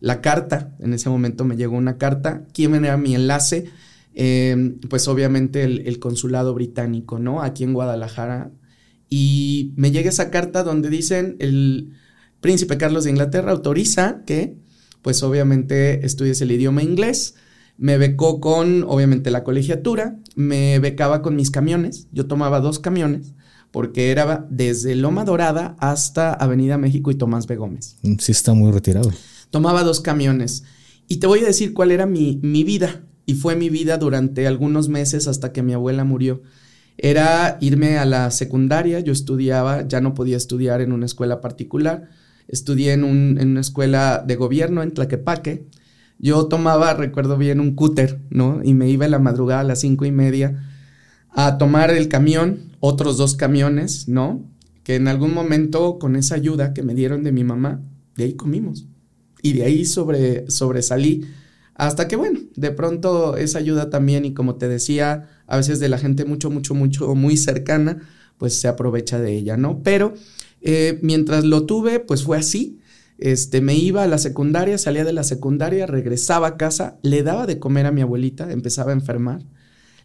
[0.00, 2.44] La carta, en ese momento me llegó una carta.
[2.52, 3.70] ¿Quién era mi enlace?
[4.12, 7.42] Eh, pues obviamente el, consulado británico, ¿no?
[7.42, 8.50] Aquí en Guadalajara.
[9.10, 11.92] Y me llega esa carta donde dicen el
[12.40, 14.56] príncipe Carlos de Inglaterra autoriza que,
[15.02, 17.34] pues obviamente estudies el idioma inglés
[17.80, 23.32] me becó con, obviamente, la colegiatura, me becaba con mis camiones, yo tomaba dos camiones,
[23.70, 27.56] porque era desde Loma Dorada hasta Avenida México y Tomás B.
[27.56, 27.96] Gómez.
[28.02, 29.10] Mm, sí está muy retirado.
[29.48, 30.64] Tomaba dos camiones.
[31.08, 34.46] Y te voy a decir cuál era mi, mi vida, y fue mi vida durante
[34.46, 36.42] algunos meses hasta que mi abuela murió.
[37.02, 42.10] Era irme a la secundaria, yo estudiaba, ya no podía estudiar en una escuela particular,
[42.46, 45.64] estudié en, un, en una escuela de gobierno en Tlaquepaque,
[46.18, 48.60] yo tomaba, recuerdo bien, un cúter, ¿no?
[48.62, 50.62] Y me iba en la madrugada a las cinco y media
[51.30, 54.44] a tomar el camión, otros dos camiones, ¿no?
[54.82, 57.80] Que en algún momento, con esa ayuda que me dieron de mi mamá,
[58.16, 58.86] de ahí comimos.
[59.40, 61.24] Y de ahí sobre, sobresalí.
[61.74, 65.88] Hasta que, bueno, de pronto esa ayuda también, y como te decía, a veces de
[65.88, 67.98] la gente mucho, mucho, mucho, muy cercana,
[68.38, 69.82] pues se aprovecha de ella, ¿no?
[69.82, 70.14] Pero
[70.62, 72.78] eh, mientras lo tuve, pues fue así.
[73.18, 77.46] Este, me iba a la secundaria, salía de la secundaria, regresaba a casa, le daba
[77.46, 79.44] de comer a mi abuelita, empezaba a enfermar,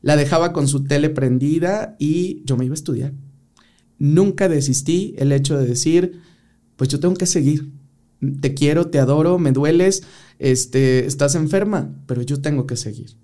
[0.01, 3.13] la dejaba con su tele prendida y yo me iba a estudiar.
[3.99, 6.21] Nunca desistí el hecho de decir,
[6.75, 7.71] pues yo tengo que seguir.
[8.41, 10.01] Te quiero, te adoro, me dueles,
[10.39, 13.15] este, estás enferma, pero yo tengo que seguir.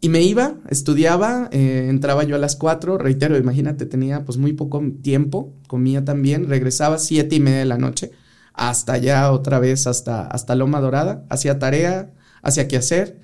[0.00, 4.52] Y me iba, estudiaba, eh, entraba yo a las cuatro, reitero, imagínate, tenía pues muy
[4.52, 8.12] poco tiempo, comía también, regresaba a siete y media de la noche
[8.58, 12.10] hasta allá otra vez, hasta, hasta Loma Dorada, hacía tarea,
[12.42, 13.20] hacía qué hacer.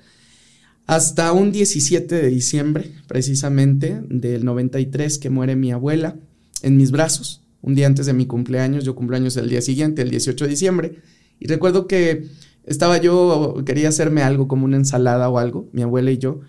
[0.87, 6.15] Hasta un 17 de diciembre, precisamente, del 93, que muere mi abuela
[6.61, 10.09] en mis brazos, un día antes de mi cumpleaños, yo cumpleaños el día siguiente, el
[10.09, 10.95] 18 de diciembre,
[11.39, 12.27] y recuerdo que
[12.63, 16.41] estaba yo, quería hacerme algo como una ensalada o algo, mi abuela y yo,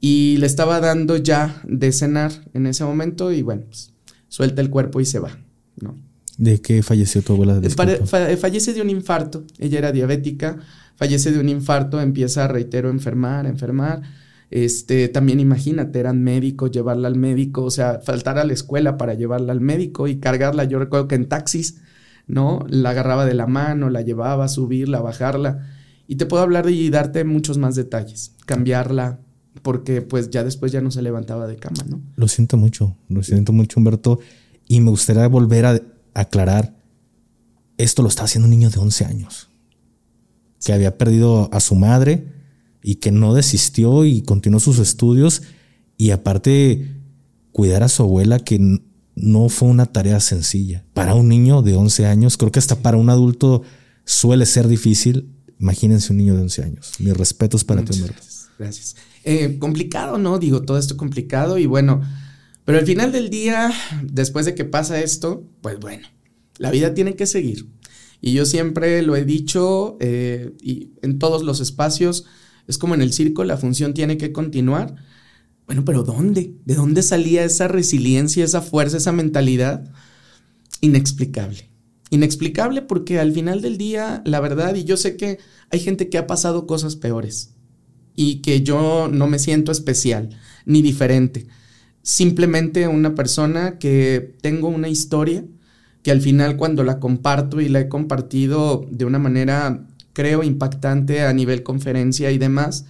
[0.00, 3.92] y le estaba dando ya de cenar en ese momento y bueno, pues
[4.28, 5.38] suelta el cuerpo y se va,
[5.80, 5.96] ¿no?
[6.38, 7.60] ¿De qué falleció tu abuela?
[7.60, 9.44] fallece de un infarto.
[9.58, 10.56] Ella era diabética,
[10.96, 14.00] fallece de un infarto, empieza, reitero, a enfermar, a enfermar.
[14.50, 19.12] Este, también imagínate, eran médicos, llevarla al médico, o sea, faltar a la escuela para
[19.12, 20.64] llevarla al médico y cargarla.
[20.64, 21.82] Yo recuerdo que en taxis,
[22.26, 22.64] ¿no?
[22.70, 25.68] La agarraba de la mano, la llevaba, a subirla, bajarla.
[26.08, 28.32] Y te puedo hablar y darte muchos más detalles.
[28.46, 29.20] Cambiarla,
[29.62, 32.00] porque pues ya después ya no se levantaba de cama, ¿no?
[32.16, 34.20] Lo siento mucho, lo siento mucho, Humberto.
[34.68, 35.80] Y me gustaría volver a
[36.14, 36.76] aclarar,
[37.76, 39.48] esto lo está haciendo un niño de 11 años,
[40.64, 42.26] que había perdido a su madre
[42.82, 45.42] y que no desistió y continuó sus estudios
[45.96, 46.96] y aparte
[47.52, 48.80] cuidar a su abuela que
[49.16, 50.84] no fue una tarea sencilla.
[50.94, 53.62] Para un niño de 11 años, creo que hasta para un adulto
[54.04, 55.34] suele ser difícil.
[55.58, 56.92] Imagínense un niño de 11 años.
[57.00, 58.48] Mis respetos para ti, Gracias.
[58.58, 58.96] gracias.
[59.24, 60.38] Eh, complicado, ¿no?
[60.38, 62.00] Digo, todo esto complicado y bueno,
[62.64, 66.06] pero al final del día, después de que pasa esto, pues bueno,
[66.58, 67.66] La vida tiene que seguir.
[68.20, 72.26] Y yo siempre lo he dicho eh, y en todos los espacios,
[72.68, 74.94] es como en el circo, la función tiene que continuar.
[75.66, 76.54] Bueno, pero ¿dónde?
[76.64, 79.90] ¿De dónde salía esa resiliencia, esa fuerza, esa mentalidad?
[80.80, 81.70] Inexplicable.
[82.10, 85.38] Inexplicable porque al final del día, la verdad, y yo sé que
[85.70, 87.54] hay gente que ha pasado cosas peores
[88.20, 90.28] y que yo no me siento especial
[90.66, 91.46] ni diferente.
[92.02, 95.42] Simplemente una persona que tengo una historia
[96.02, 101.22] que al final cuando la comparto y la he compartido de una manera, creo, impactante
[101.22, 102.84] a nivel conferencia y demás,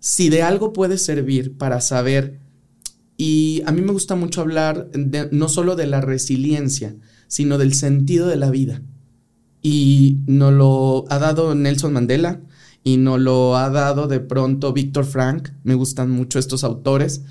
[0.00, 2.38] si de algo puede servir para saber,
[3.18, 4.88] y a mí me gusta mucho hablar
[5.30, 6.96] no solo de la resiliencia,
[7.28, 8.80] sino del sentido de la vida.
[9.60, 12.40] Y nos lo ha dado Nelson Mandela
[12.84, 15.48] y nos lo ha dado de pronto Víctor Frank.
[15.64, 17.22] Me gustan mucho estos autores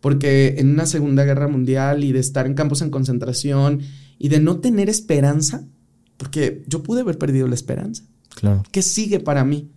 [0.00, 3.80] porque en una Segunda Guerra Mundial y de estar en campos en concentración
[4.18, 5.66] y de no tener esperanza,
[6.16, 8.04] porque yo pude haber perdido la esperanza.
[8.34, 8.62] Claro.
[8.70, 9.70] ¿Qué sigue para mí?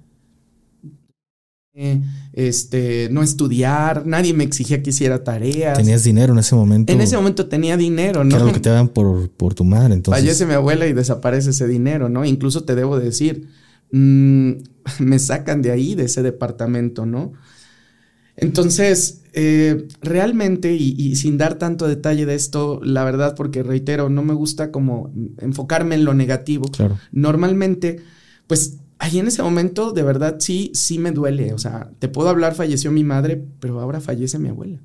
[1.76, 2.00] Eh,
[2.34, 5.76] este, no estudiar, nadie me exigía que hiciera tareas.
[5.78, 6.94] Tenías dinero en ese momento.
[6.94, 8.38] En ese momento tenía dinero, ¿no?
[8.38, 10.22] Lo que te daban por, por tu madre, entonces.
[10.22, 12.26] Fallece mi abuela y desaparece ese dinero, ¿no?
[12.26, 13.50] Incluso te debo decir,
[13.94, 14.52] mmm,
[15.00, 17.34] me sacan de ahí, de ese departamento, ¿no?
[18.36, 24.24] Entonces, eh, realmente, y, sin dar tanto detalle de esto, la verdad, porque reitero, no
[24.24, 26.66] me gusta como enfocarme en lo negativo.
[26.72, 26.98] Claro.
[27.12, 28.02] Normalmente,
[28.48, 31.54] pues ahí en ese momento, de verdad, sí, sí me duele.
[31.54, 34.80] O sea, te puedo hablar, falleció mi madre, pero ahora fallece mi abuela,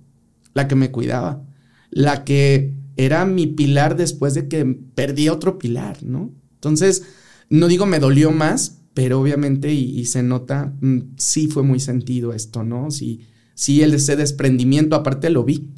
[0.53, 1.43] la que me cuidaba,
[1.91, 6.33] la que era mi pilar después de que perdí otro pilar, ¿no?
[6.55, 7.05] Entonces,
[7.49, 12.33] no digo me dolió más, pero obviamente, y, se nota, mm, sí fue muy sentido
[12.33, 12.91] esto, ¿no?
[12.91, 13.21] Sí
[13.59, 15.69] sí, el, ese desprendimiento, aparte lo vi.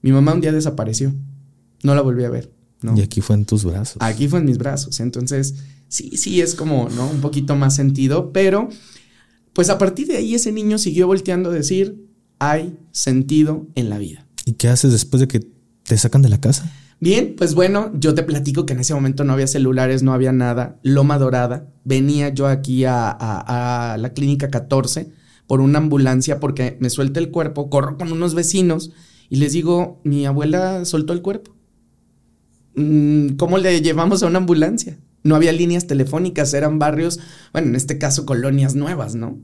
[0.00, 1.14] Mi mamá un día desapareció,
[1.82, 2.50] no la volví a ver.
[2.80, 2.96] ¿no?
[2.96, 3.98] Y aquí fue en tus brazos.
[4.00, 5.00] Aquí fue en mis brazos.
[5.00, 5.54] Entonces,
[5.88, 7.10] sí, sí, es como, ¿no?
[7.10, 8.70] Un poquito más sentido, pero
[9.52, 12.06] pues a partir de ahí ese niño siguió volteando a decir,
[12.38, 14.26] hay sentido en la vida.
[14.46, 15.46] ¿Y qué haces después de que
[15.82, 16.72] te sacan de la casa?
[16.98, 20.32] Bien, pues bueno, yo te platico que en ese momento no había celulares, no había
[20.32, 20.78] nada.
[20.82, 21.68] Loma Dorada.
[21.84, 25.12] Venía yo aquí a, a la clínica 14
[25.46, 28.92] por una ambulancia porque me suelta el cuerpo, corro con unos vecinos
[29.28, 31.54] y les digo, mi abuela soltó el cuerpo.
[32.74, 34.98] Mm, ¿Cómo le llevamos a una ambulancia?
[35.22, 37.18] No había líneas telefónicas, eran barrios,
[37.52, 39.38] bueno, en este caso colonias nuevas, ¿no?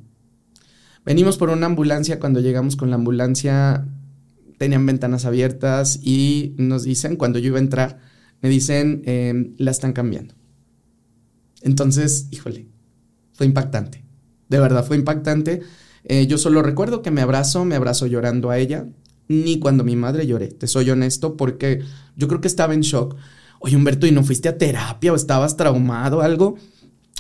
[1.05, 3.89] Venimos por una ambulancia, cuando llegamos con la ambulancia
[4.63, 7.99] tenían ventanas abiertas y nos dicen, cuando yo iba a entrar,
[8.41, 10.35] me dicen, em, la están cambiando.
[11.63, 12.69] Entonces, híjole,
[13.33, 14.05] fue impactante.
[14.49, 15.63] De verdad, fue impactante
[16.05, 18.87] eh, yo solo recuerdo que me abrazo, me abrazo llorando a ella,
[19.29, 21.81] ni cuando mi madre lloré, te soy honesto, porque
[22.17, 23.17] yo creo que estaba en shock.
[23.61, 26.57] Oye, Humberto, ¿y no fuiste a terapia o estabas traumado algo?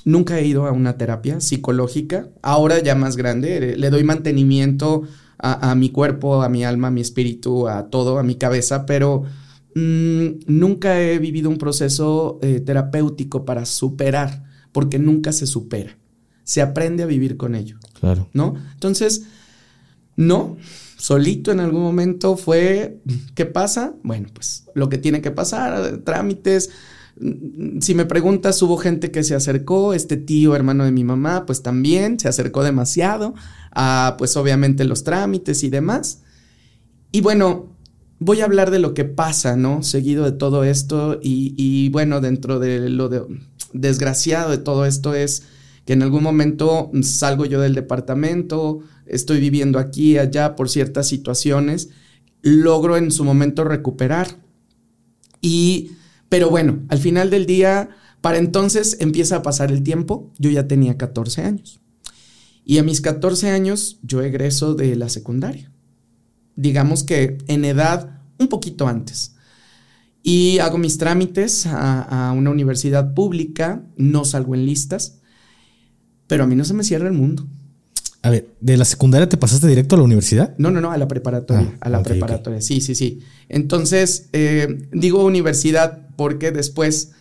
[0.04, 2.28] Nunca he ido a una terapia psicológica.
[2.42, 5.02] Ahora ya más grande, le doy mantenimiento
[5.42, 9.24] a, mi cuerpo, a mi alma, a mi espíritu, a todo, a mi cabeza, pero
[9.74, 15.98] mm, nunca he vivido un proceso eh, terapéutico para superar, porque nunca se supera
[16.44, 17.78] se aprende a vivir con ello.
[17.98, 18.28] Claro.
[18.32, 18.54] ¿No?
[18.74, 19.24] Entonces,
[20.16, 20.56] no,
[20.96, 23.00] solito en algún momento fue,
[23.34, 23.94] ¿qué pasa?
[24.02, 26.70] Bueno, pues lo que tiene que pasar, trámites.
[27.80, 31.62] Si me preguntas, hubo gente que se acercó, este tío, hermano de mi mamá, pues
[31.62, 33.34] también se acercó demasiado
[33.70, 36.22] a, pues obviamente los trámites y demás.
[37.12, 37.76] Y bueno,
[38.18, 39.82] voy a hablar de lo que pasa, ¿no?
[39.82, 43.22] Seguido de todo esto y, y bueno, dentro de lo de,
[43.72, 45.44] desgraciado de todo esto es
[45.84, 51.90] que en algún momento salgo yo del departamento, estoy viviendo aquí, allá por ciertas situaciones,
[52.40, 54.28] logro en su momento recuperar.
[55.40, 55.92] Y,
[56.32, 57.90] pero bueno, al final del día,
[58.22, 61.82] para entonces empieza a pasar el tiempo, yo ya tenía 14 años.
[62.64, 65.70] Y a mis 14 años yo egreso de la secundaria.
[66.56, 69.34] Digamos que en edad un poquito antes.
[70.22, 75.18] Y hago mis trámites a, a una universidad pública, no salgo en listas
[76.32, 77.46] pero a mí no se me cierra el mundo.
[78.22, 80.54] A ver, ¿de la secundaria te pasaste directo a la universidad?
[80.56, 81.72] No, no, no, a la preparatoria.
[81.74, 83.20] Ah, a la preparatoria, sí, sí, sí.
[83.48, 87.12] Entonces, eh, digo universidad porque después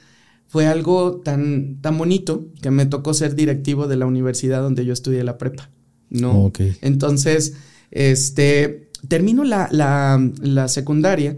[0.48, 4.94] fue algo tan, tan bonito que me tocó ser directivo de la universidad donde yo
[4.94, 5.70] estudié la prepa.
[6.12, 6.44] ¿no?
[6.44, 6.60] Ok.
[6.82, 7.56] Entonces,
[7.90, 11.38] este, termino la, la, la secundaria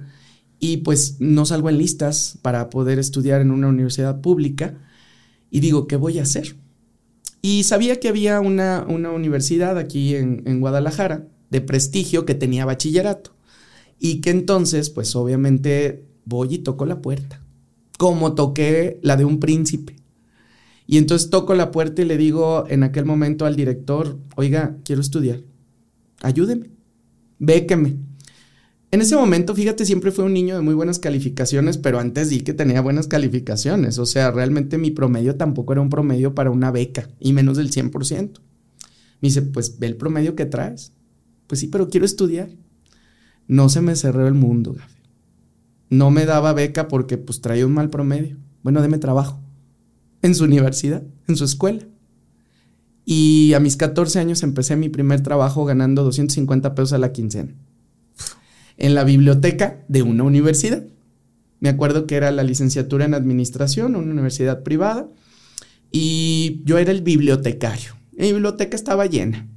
[0.60, 4.76] y pues no salgo en listas para poder estudiar en una universidad pública
[5.50, 6.56] y digo, ¿qué voy a hacer?
[7.46, 13.36] Y sabía que había una, una universidad aquí en, Guadalajara de prestigio que tenía bachillerato.
[14.00, 17.42] Y que entonces, pues obviamente voy y toco la puerta.
[17.98, 19.98] como toqué la de un príncipe.
[20.88, 25.02] Y entonces toco la puerta y le digo en aquel momento al director, oiga, quiero
[25.02, 25.42] estudiar,
[26.22, 26.70] ayúdeme,
[27.40, 27.98] béqueme.
[28.94, 32.42] En ese momento, fíjate, siempre fue un niño de muy buenas calificaciones, pero antes di
[32.42, 33.98] que tenía buenas calificaciones.
[33.98, 37.72] O sea, realmente mi promedio tampoco era un promedio para una beca, y menos del
[37.72, 38.40] 100%.
[39.20, 40.94] Me dice, pues ve el promedio que traes.
[41.48, 42.52] Pues sí, pero quiero estudiar.
[43.48, 45.02] No se me cerró el mundo, Gafe.
[45.90, 48.38] No me daba beca porque pues traía un mal promedio.
[48.62, 49.42] Bueno, deme trabajo.
[50.22, 51.88] En su universidad, en su escuela.
[53.06, 57.56] Y a mis 14 años empecé mi primer trabajo ganando 250 pesos a la quincena
[58.78, 60.84] en la biblioteca de una universidad.
[61.60, 65.08] Me acuerdo que era la licenciatura en administración, una universidad privada,
[65.92, 67.94] y yo era el bibliotecario.
[68.18, 69.48] Mi biblioteca estaba llena.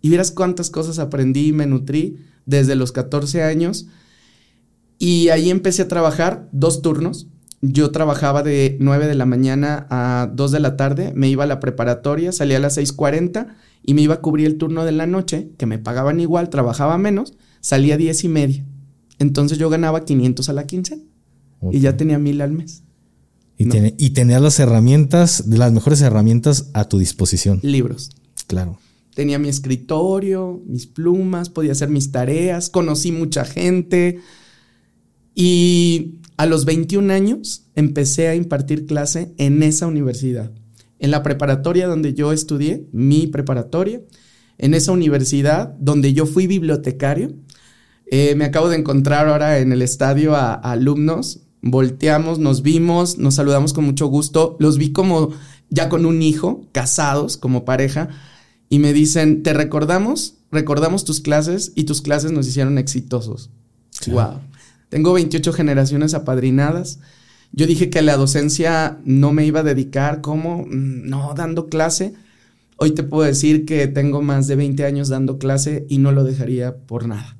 [0.00, 3.88] Y vieras cuántas cosas aprendí y me nutrí desde los 14 años.
[4.98, 7.26] Y ahí empecé a trabajar dos turnos.
[7.62, 11.48] Yo trabajaba de 9 de la mañana a 2 de la tarde, me iba a
[11.48, 13.48] la preparatoria, salía a las 6.40
[13.82, 16.98] y me iba a cubrir el turno de la noche, que me pagaban igual, trabajaba
[16.98, 17.34] menos,
[17.66, 18.64] salía a 10 y media.
[19.18, 21.02] Entonces yo ganaba 500 a la quincena
[21.72, 22.84] y ya tenía mil al mes.
[23.58, 23.66] Y,
[23.98, 27.58] y tenías las herramientas, de las mejores herramientas a tu disposición.
[27.64, 28.10] Libros.
[28.46, 28.78] Claro.
[29.16, 34.20] Tenía mi escritorio, mis plumas, podía hacer mis tareas, conocí mucha gente.
[35.34, 40.52] Y a los 21 años empecé a impartir clase en esa universidad.
[41.00, 44.02] En la preparatoria donde yo estudié, mi preparatoria,
[44.58, 47.34] en esa universidad donde yo fui bibliotecario,
[48.06, 51.40] eh, me acabo de encontrar ahora en el estadio a, alumnos.
[51.62, 54.56] Volteamos, nos vimos, nos saludamos con mucho gusto.
[54.60, 55.30] Los vi como
[55.68, 58.08] ya con un hijo, casados como pareja,
[58.68, 63.50] y me dicen, te recordamos, recordamos tus clases y tus clases nos hicieron exitosos.
[64.06, 64.40] Wow.
[64.88, 67.00] Tengo 28 generaciones apadrinadas.
[67.52, 72.14] Yo dije que la docencia no me iba a dedicar como, mm, no, dando clase.
[72.76, 76.22] Hoy te puedo decir que tengo más de 20 años dando clase y no lo
[76.24, 77.35] dejaría por nada.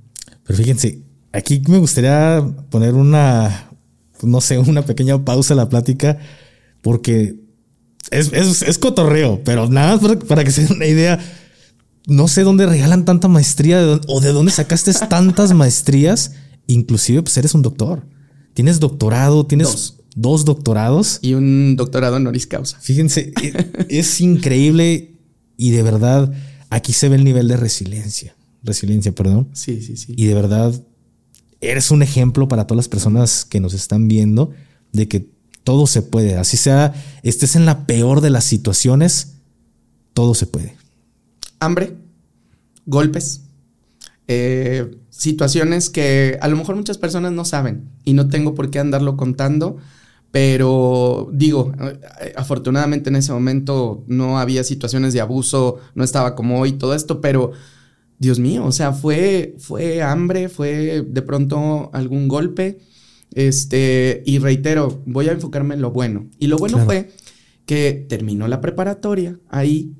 [0.47, 3.71] Pero fíjense, aquí me gustaría poner una,
[4.23, 6.19] no sé, una pequeña pausa a la plática,
[6.83, 7.41] porque
[8.11, 11.19] es, cotorreo, pero nada para, para, que se den una idea.
[12.07, 16.33] No sé dónde regalan tanta maestría o de dónde sacaste tantas maestrías.
[16.69, 18.07] Inclusive, pues eres un doctor.
[18.55, 21.19] Tienes doctorado, tienes dos, doctorados.
[21.23, 22.79] Y un doctorado honoris causa.
[22.81, 23.33] Fíjense,
[23.89, 25.17] es increíble
[25.57, 26.33] y de verdad
[26.71, 28.36] aquí se ve el nivel de resiliencia
[28.67, 29.49] resiliencia, perdón.
[29.53, 30.15] Sí, sí, sí.
[30.17, 30.75] Y de verdad,
[31.61, 34.51] eres un ejemplo para todas las personas que nos están viendo
[34.93, 35.31] de que
[35.65, 36.37] todo se puede.
[36.37, 39.39] Así sea, estés en la peor de las situaciones,
[40.15, 40.77] todo se puede.
[41.59, 41.97] Hambre,
[42.85, 43.43] golpes,
[44.29, 48.79] eh, situaciones que a lo mejor muchas personas no saben y no tengo por qué
[48.79, 49.79] andarlo contando.
[50.31, 56.61] Pero digo, eh, afortunadamente en ese momento no había situaciones de abuso, no estaba como
[56.61, 57.53] hoy todo esto, pero
[58.19, 62.79] Dios mío, o sea, fue, fue hambre, fue de pronto algún golpe.
[63.33, 66.29] Este, y reitero, voy a enfocarme en lo bueno.
[66.39, 67.11] Y lo bueno fue
[67.67, 69.93] que terminó la preparatoria ahí.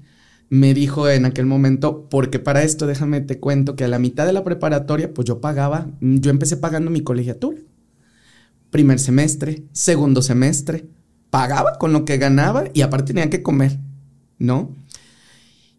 [0.49, 4.27] Me dijo en aquel momento, porque para esto déjame te cuento que a la mitad
[4.27, 7.59] de la preparatoria, pues yo pagaba, yo empecé pagando mi colegiatura.
[8.71, 10.89] Primer semestre, segundo semestre,
[11.31, 13.79] pagaba con lo que ganaba y aparte tenía que comer,
[14.39, 14.75] ¿no?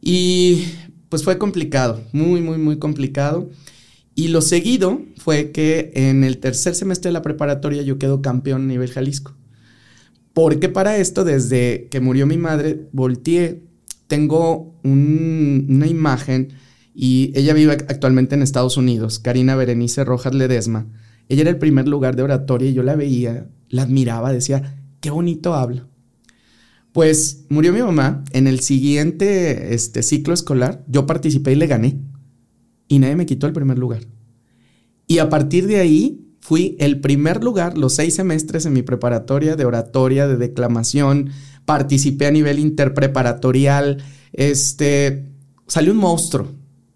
[0.02, 0.66] Y
[1.10, 3.50] pues fue complicado, muy, muy, muy complicado.
[4.16, 8.64] Y lo seguido fue que en el tercer semestre de la preparatoria yo quedo campeón
[8.64, 9.36] a nivel Jalisco.
[10.34, 13.64] Porque para esto, desde que murió mi madre, volteé,
[14.08, 16.54] tengo una imagen
[16.94, 20.88] y ella vive actualmente en Estados Unidos, Karina Berenice Rojas Ledesma.
[21.30, 25.10] Ella era el primer lugar de oratoria y yo la veía, la admiraba, decía, qué
[25.10, 25.88] bonito habla.
[26.94, 28.24] Pues murió mi mamá.
[28.32, 32.00] En el siguiente este, ciclo escolar, yo participé y le gané.
[32.88, 34.02] Y nadie me quitó el primer lugar.
[35.08, 39.56] Y a partir de ahí, fui el primer lugar los seis semestres en mi preparatoria
[39.56, 41.32] de oratoria, de declamación.
[41.66, 44.04] Participé a nivel interpreparatorial.
[44.34, 45.30] Este,
[45.68, 46.48] salió un monstruo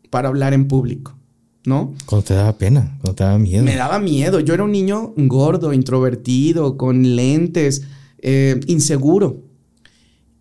[0.10, 1.18] para hablar en público.
[1.66, 1.94] ¿no?
[2.06, 3.64] Cuando te daba pena, cuando te daba miedo.
[3.64, 4.40] Me daba miedo.
[4.40, 7.84] Yo era un niño gordo, introvertido, con lentes,
[8.20, 9.44] eh, inseguro.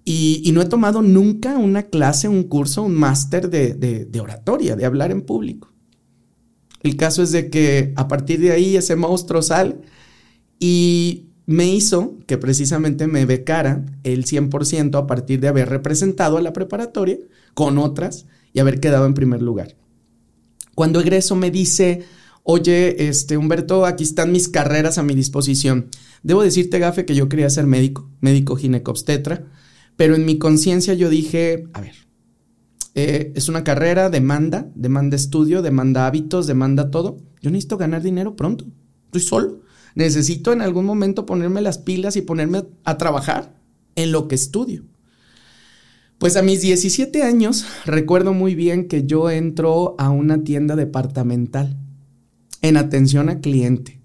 [0.04, 5.10] Y, no he tomado nunca una clase, un curso, un máster de, oratoria, de hablar
[5.10, 5.72] en público.
[6.82, 9.76] El caso es de que a partir de ahí ese monstruo sale
[10.58, 16.42] y me hizo que precisamente me becara el 100% a partir de haber representado a
[16.42, 17.18] la preparatoria
[17.54, 19.76] con otras y haber quedado en primer lugar.
[20.74, 22.04] Cuando egreso me dice
[22.42, 25.88] Oye, este, Humberto, aquí están mis carreras a mi disposición.
[26.22, 29.46] Debo decirte, Gafe, que yo quería ser médico, médico ginecobstetra,
[30.00, 31.92] pero en mi conciencia yo dije, a ver,
[32.94, 37.18] eh, es una carrera, demanda, demanda estudio, demanda hábitos, demanda todo.
[37.42, 38.64] Yo necesito ganar dinero pronto.
[39.04, 39.60] Estoy solo.
[39.94, 43.60] Necesito en algún momento ponerme las pilas y ponerme a trabajar
[43.94, 44.86] en lo que estudio.
[46.16, 51.76] Pues a mis 17 años recuerdo muy bien que yo entro a una tienda departamental
[52.62, 53.99] en atención a cliente.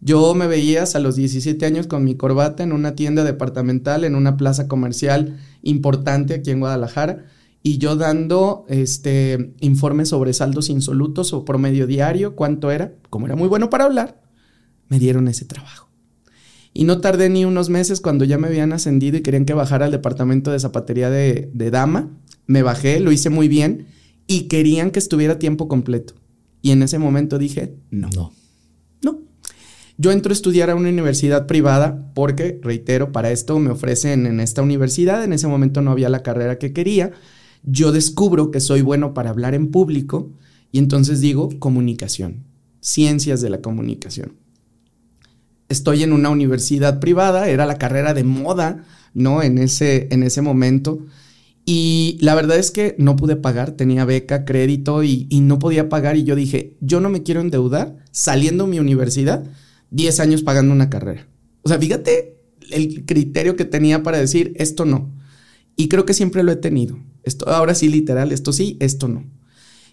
[0.00, 4.14] Yo me veías a los 17 años con mi corbata en una tienda departamental, en
[4.14, 7.24] una plaza comercial importante aquí en Guadalajara,
[7.62, 13.34] y yo dando este informes sobre saldos insolutos o promedio diario, cuánto era, como era
[13.34, 14.22] muy bueno para hablar,
[14.88, 15.88] me dieron ese trabajo.
[16.72, 19.86] Y no tardé ni unos meses cuando ya me habían ascendido y querían que bajara
[19.86, 22.10] al departamento de zapatería de, dama.
[22.46, 23.86] Me bajé, lo hice muy bien
[24.26, 26.14] y querían que estuviera tiempo completo.
[26.60, 27.74] Y en ese momento dije.
[27.90, 28.10] No.
[28.14, 28.32] No.
[29.98, 34.40] Yo entro a estudiar a una universidad privada porque, reitero, para esto me ofrecen en
[34.40, 35.24] esta universidad.
[35.24, 37.12] En ese momento no había la carrera que quería.
[37.62, 40.32] Yo descubro que soy bueno para hablar en público
[40.70, 42.44] y entonces digo comunicación,
[42.80, 44.46] ciencias de la comunicación
[45.68, 48.84] estoy en una universidad privada, era la carrera de moda,
[49.14, 49.42] ¿no?
[49.42, 51.00] En ese, en ese momento.
[51.64, 56.16] Y la verdad es que no pude pagar, tenía beca, crédito y, no podía pagar.
[56.16, 59.44] Y yo dije, yo no me quiero endeudar saliendo de mi universidad
[59.90, 61.28] 10 años pagando una carrera.
[61.62, 62.36] O sea, fíjate
[62.70, 65.12] el criterio que tenía para decir esto no.
[65.76, 66.98] Y creo que siempre lo he tenido.
[67.22, 69.24] Esto ahora sí literal, esto sí, esto no.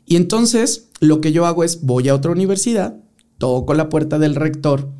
[0.05, 2.97] Y entonces lo que yo hago es voy a otra universidad,
[3.37, 4.93] toco la puerta del rector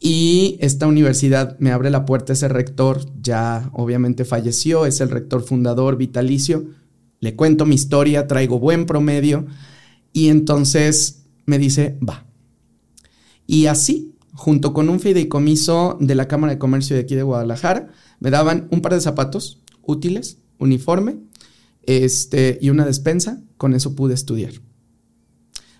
[0.00, 5.42] y esta universidad me abre la puerta ese rector, ya obviamente falleció, es el rector
[5.42, 6.66] fundador vitalicio.
[7.20, 9.46] Le cuento mi historia, traigo buen promedio
[10.12, 12.26] y entonces me dice, va.
[13.46, 17.88] Y así, junto con un fideicomiso de la Cámara de Comercio de aquí de Guadalajara,
[18.20, 21.16] me daban un par de zapatos útiles, uniforme,
[21.82, 23.40] este, y una despensa.
[23.56, 24.52] Con eso pude estudiar.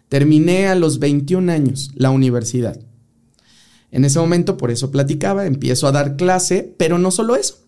[0.08, 2.78] Terminé a los 21 años la universidad.
[3.90, 7.64] En ese momento, por eso platicaba, empiezo a dar clase, pero no solo eso.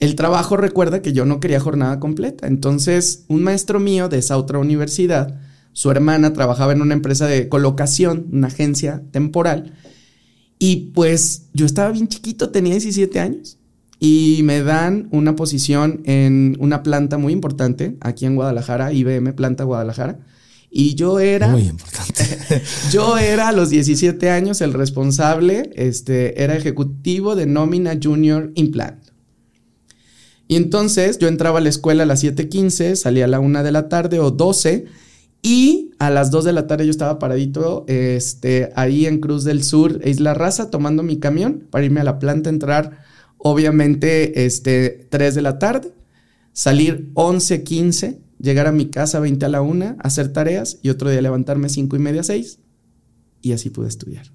[0.00, 2.46] El trabajo recuerda que yo no quería jornada completa.
[2.46, 5.40] Entonces, un maestro mío de esa otra universidad,
[5.72, 9.74] su hermana trabajaba en una empresa de colocación, una agencia temporal,
[10.66, 13.58] y pues yo estaba bien chiquito, tenía 17 años,
[14.00, 19.64] y me dan una posición en una planta muy importante aquí en Guadalajara, IBM Planta
[19.64, 20.20] Guadalajara
[20.70, 21.48] y yo era.
[21.48, 22.24] Muy importante.
[22.90, 29.04] yo era a los 17 años el responsable, este, era ejecutivo de nómina Junior Implant.
[30.48, 33.70] Y entonces yo entraba a la escuela a las 7:15, salía a la 1 de
[33.70, 34.86] la tarde o 12.
[35.46, 39.62] Y a las 2 de la tarde yo estaba paradito este, ahí en Cruz del
[39.62, 43.02] Sur, Isla Raza, tomando mi camión para irme a la planta, entrar
[43.36, 45.92] obviamente este, 3 de la tarde,
[46.54, 51.20] salir 11:15 llegar a mi casa 20 a la 1, hacer tareas y otro día
[51.20, 52.58] levantarme 5 y media, 6
[53.42, 54.32] y así pude estudiar,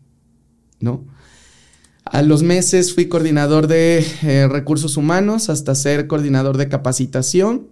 [0.80, 1.08] ¿no?
[2.06, 7.68] A los meses fui coordinador de eh, recursos humanos hasta ser coordinador de capacitación.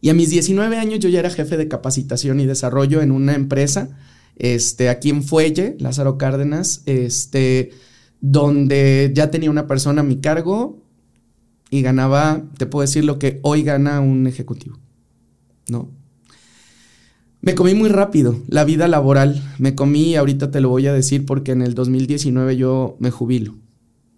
[0.00, 3.34] Y a mis 19 años yo ya era jefe de capacitación y desarrollo en una
[3.34, 3.96] empresa,
[4.36, 7.70] este, aquí en Fuelle, Lázaro Cárdenas, este,
[8.20, 10.82] donde ya tenía una persona a mi cargo
[11.70, 14.78] y ganaba, te puedo decir lo que hoy gana un ejecutivo.
[15.68, 15.90] ¿no?
[17.40, 19.42] Me comí muy rápido la vida laboral.
[19.58, 23.54] Me comí, ahorita te lo voy a decir, porque en el 2019 yo me jubilo.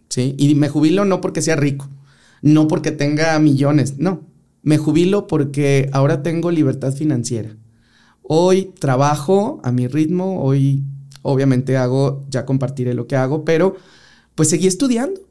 [0.09, 0.35] ¿Sí?
[0.39, 1.87] Y me jubilo no porque sea rico,
[2.41, 4.23] no porque tenga millones, no.
[4.69, 7.57] Me jubilo porque ahora tengo libertad financiera.
[8.21, 10.85] Hoy trabajo a mi ritmo, hoy
[11.23, 13.77] obviamente hago, ya compartiré lo que hago, pero
[14.35, 15.23] pues seguí estudiando.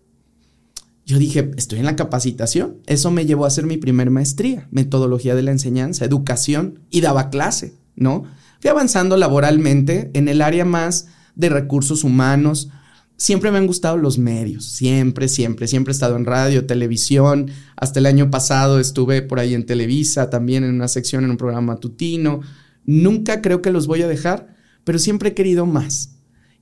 [1.05, 2.77] Yo dije, estoy en la capacitación.
[2.87, 7.29] Eso me llevó a hacer mi primer maestría, metodología de la enseñanza, educación, y daba
[7.29, 8.23] clase, ¿no?
[8.59, 12.69] Fui avanzando laboralmente en el área más de recursos humanos.
[13.17, 17.49] Siempre me han gustado los medios, siempre, siempre, siempre he estado en radio, televisión.
[17.75, 21.37] Hasta el año pasado estuve por ahí en Televisa, también en una sección en un
[21.37, 22.41] programa matutino.
[22.85, 26.11] Nunca creo que los voy a dejar, pero siempre he querido más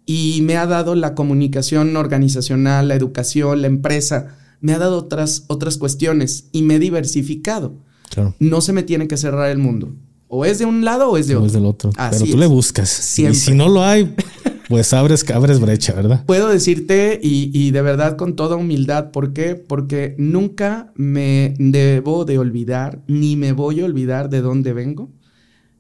[0.06, 5.44] y me ha dado la comunicación organizacional, la educación, la empresa, me ha dado otras,
[5.48, 7.74] otras cuestiones y me he diversificado.
[8.40, 9.94] No se me tiene que cerrar el mundo.
[10.28, 11.44] O es de un lado o es de otro.
[11.44, 11.92] O es del otro.
[12.12, 13.20] Pero tú le buscas.
[13.20, 14.16] Y si no lo hay,
[14.68, 16.26] pues abres, abres brecha, ¿verdad?
[16.26, 19.56] Puedo decirte y, y, de verdad con toda humildad, ¿por qué?
[19.56, 25.12] Porque nunca me debo de olvidar, ni me voy a olvidar de dónde vengo,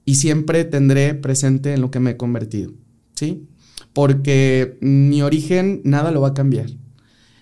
[0.05, 2.71] y siempre tendré presente en lo que me he convertido,
[3.15, 3.47] ¿sí?
[3.93, 6.69] Porque mi origen nada lo va a cambiar.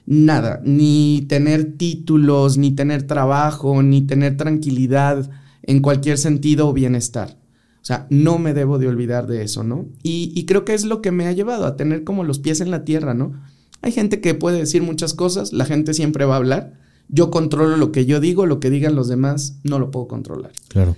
[0.06, 5.30] Nada, ni tener títulos, ni tener trabajo, ni tener tranquilidad
[5.62, 7.38] en cualquier sentido o bienestar.
[7.84, 9.90] O sea, no me debo de olvidar de eso, ¿no?
[10.04, 12.62] Y, y, creo que es lo que me ha llevado a tener como los pies
[12.62, 13.34] en la tierra, ¿no?
[13.82, 16.80] Hay gente que puede decir muchas cosas, la gente siempre va a hablar.
[17.10, 20.54] Yo controlo lo que yo digo, lo que digan los demás, no lo puedo controlar.
[20.70, 20.96] Claro.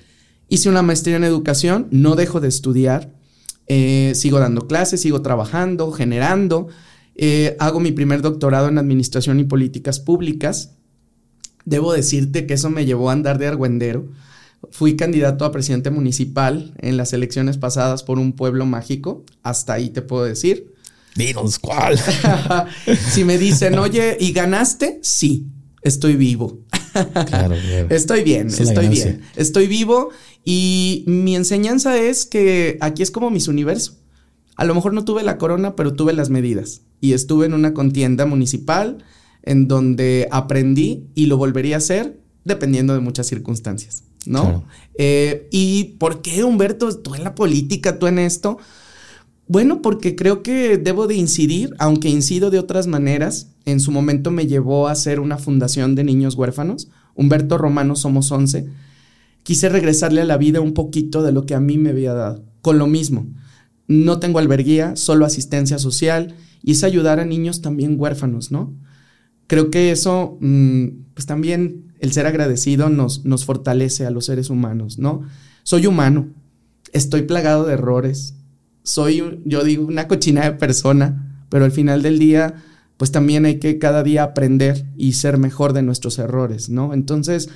[0.47, 3.11] Hice una maestría en educación, no dejo de estudiar,
[3.65, 6.67] eh, sigo dando clases, sigo trabajando, generando.
[7.15, 10.75] Eh, hago mi primer doctorado en administración y políticas públicas.
[11.65, 14.07] Debo decirte que eso me llevó a andar de argüendero.
[14.71, 19.23] Fui candidato a presidente municipal en las elecciones pasadas por un pueblo mágico.
[19.43, 20.73] Hasta ahí te puedo decir.
[21.15, 21.97] Dinos cuál.
[23.11, 24.99] si me dicen, oye, ¿y ganaste?
[25.01, 25.47] Sí,
[25.81, 26.59] estoy vivo.
[27.27, 27.55] claro,
[27.89, 29.21] Estoy bien, estoy bien.
[29.35, 30.09] Estoy vivo
[30.43, 33.97] y mi enseñanza es que aquí es como mis universo.
[34.57, 36.81] A lo mejor no tuve la corona, pero tuve las medidas.
[37.01, 39.03] Y estuve en una contienda municipal
[39.43, 44.03] en donde aprendí y lo volvería a hacer dependiendo de muchas circunstancias.
[44.25, 44.65] ¿No?
[44.97, 48.57] Eh, ¿Y por qué, Humberto, tú en la política, tú en esto?
[49.47, 53.51] Bueno, porque creo que debo de incidir, aunque incido de otras maneras.
[53.65, 56.89] En su momento me llevó a hacer una fundación de niños huérfanos.
[57.13, 58.67] Humberto Romano Somos 11.
[59.43, 62.43] Quise regresarle a la vida un poquito de lo que a mí me había dado.
[62.61, 63.27] Con lo mismo.
[63.87, 68.73] No tengo alberguía, solo asistencia social y es ayudar a niños también huérfanos, ¿no?
[69.45, 74.49] Creo que eso, mm, pues también el ser agradecido nos, nos fortalece a los seres
[74.49, 75.23] humanos, ¿no?
[75.63, 76.27] Soy humano,
[76.93, 78.35] estoy plagado de errores,
[78.83, 82.63] soy, yo digo, una cochina de persona, pero al final del día,
[82.97, 86.93] pues también hay que cada día aprender y ser mejor de nuestros errores, ¿no?
[86.93, 87.49] Entonces,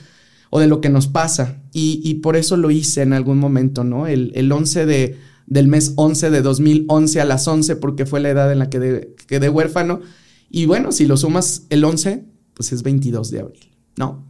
[0.49, 1.61] o de lo que nos pasa.
[1.71, 4.07] Y, por eso lo hice en algún momento, ¿no?
[4.07, 8.29] El, el 11 de, del mes 11 de 2011 a las 11, porque fue la
[8.29, 10.01] edad en la que quedé huérfano.
[10.49, 14.28] Y bueno, si lo sumas el 11, pues es 22 de abril, ¿no?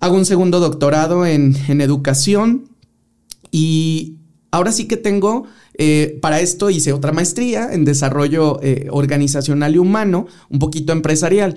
[0.00, 2.68] Hago un segundo doctorado en, educación
[3.50, 4.16] y
[4.52, 9.78] ahora sí que tengo, eh, para esto hice otra maestría en desarrollo eh, organizacional y
[9.78, 11.56] humano, un poquito empresarial.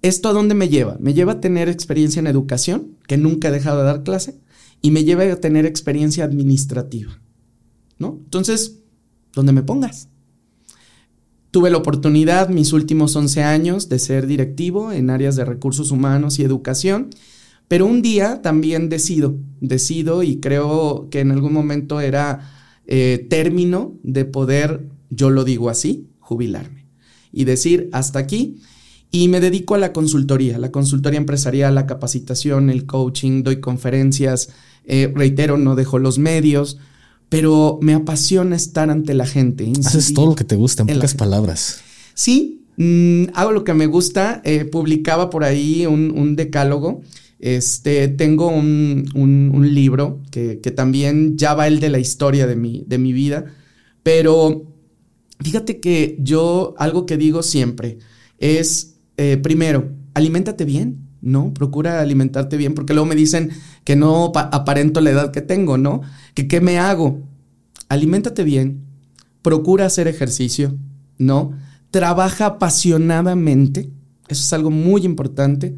[0.00, 0.96] ¿Esto a dónde me lleva?
[1.00, 4.38] Me lleva a tener experiencia en educación, que nunca he dejado de dar clase,
[4.80, 7.20] y me lleva a tener experiencia administrativa,
[7.98, 8.20] ¿no?
[8.24, 8.78] Entonces,
[9.32, 10.08] ¿dónde me pongas?
[11.50, 16.38] Tuve la oportunidad mis últimos 11 años de ser directivo en áreas de recursos humanos
[16.38, 17.10] y educación
[17.68, 22.50] pero un día también decido, decido y creo que en algún momento era
[22.86, 26.86] eh, término de poder, yo lo digo así, jubilarme
[27.32, 28.60] y decir hasta aquí.
[29.10, 34.48] Y me dedico a la consultoría, la consultoría empresarial, la capacitación, el coaching, doy conferencias,
[34.84, 36.78] eh, reitero, no dejo los medios,
[37.28, 39.70] pero me apasiona estar ante la gente.
[39.84, 41.80] Haces todo lo que te gusta, en, pocas palabras.
[42.14, 44.40] Sí, mm, hago lo que me gusta.
[44.44, 47.02] Eh, publicaba por ahí un, un decálogo
[47.42, 53.46] este, tengo un, libro que, también ya va el de la historia de mi, vida,
[54.04, 54.72] pero
[55.40, 57.98] fíjate que yo algo que digo siempre
[58.38, 61.52] es, eh, primero, aliméntate bien, ¿no?
[61.52, 63.50] Procura alimentarte bien, porque luego me dicen
[63.82, 66.00] que no aparento la edad que tengo, ¿no?
[66.34, 67.22] Que qué me hago.
[67.88, 68.84] Aliméntate bien,
[69.42, 70.76] procura hacer ejercicio,
[71.18, 71.58] ¿no?
[71.90, 73.90] Trabaja apasionadamente,
[74.28, 75.76] eso es algo muy importante.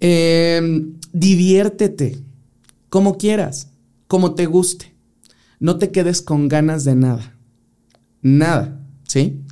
[0.00, 2.18] Em, diviértete,
[2.88, 3.70] como quieras,
[4.06, 4.94] como te guste.
[5.60, 7.36] No te quedes con ganas de nada.
[8.22, 9.42] Nada, ¿sí?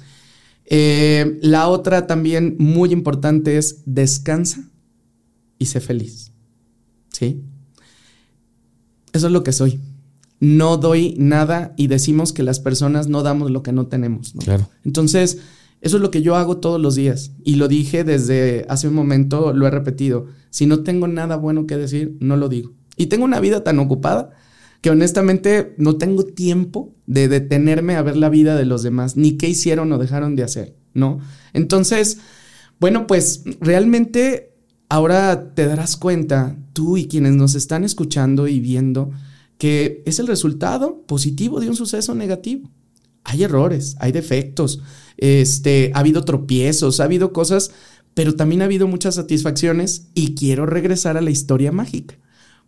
[0.65, 4.69] Em, la otra también muy importante es descansa
[5.59, 6.33] y sé feliz.
[7.13, 7.43] ¿Sí?
[9.13, 9.81] Eso es lo que soy.
[10.39, 14.35] No doy nada y decimos que las personas no damos lo que no tenemos.
[14.45, 14.69] Claro.
[14.85, 15.39] Entonces,
[15.81, 17.33] eso es lo que yo hago todos los días.
[17.45, 20.27] Y lo dije desde hace un momento, lo he repetido.
[20.51, 22.73] Si no tengo nada bueno que decir, no lo digo.
[22.97, 24.31] Y tengo una vida tan ocupada
[24.81, 29.37] que honestamente no tengo tiempo de detenerme a ver la vida de los demás, ni
[29.37, 31.19] qué hicieron o dejaron de hacer, ¿no?
[31.53, 32.19] Entonces,
[32.79, 34.55] bueno, pues realmente
[34.89, 39.11] ahora te darás cuenta, tú y quienes nos están escuchando y viendo,
[39.59, 42.71] que es el resultado positivo de un suceso negativo.
[43.27, 44.81] Hay errores, hay defectos,
[45.17, 47.71] este, ha habido tropiezos, ha habido cosas,
[48.15, 52.17] pero también ha habido muchas satisfacciones y quiero regresar a la historia mágica.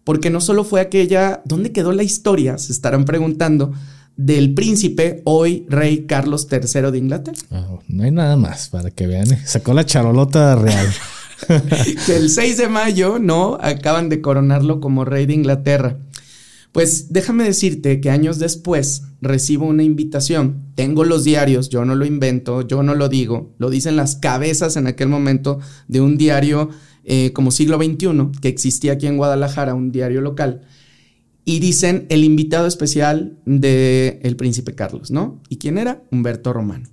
[0.04, 2.58] Porque no solo fue aquella, ¿dónde quedó la historia?
[2.58, 3.72] Se estarán preguntando,
[4.18, 7.38] del príncipe, hoy rey Carlos III de Inglaterra.
[7.52, 9.32] Ah, no hay nada más para que vean.
[9.32, 9.40] ¿eh?
[9.46, 10.88] Sacó la charolota real.
[12.06, 13.58] que el 6 de mayo, ¿no?
[13.60, 15.98] Acaban de coronarlo como rey de Inglaterra.
[16.72, 22.04] Pues déjame decirte que años después recibo una invitación, tengo los diarios, yo no lo
[22.04, 25.58] invento, yo no lo digo, lo dicen las cabezas en aquel momento
[25.88, 26.68] de un diario
[27.04, 30.60] eh, como siglo XXI que existía aquí en Guadalajara, un diario local,
[31.44, 35.40] y dicen el invitado especial del el príncipe Carlos, ¿no?
[35.48, 36.02] ¿Y quién era?
[36.10, 36.86] Humberto Romano.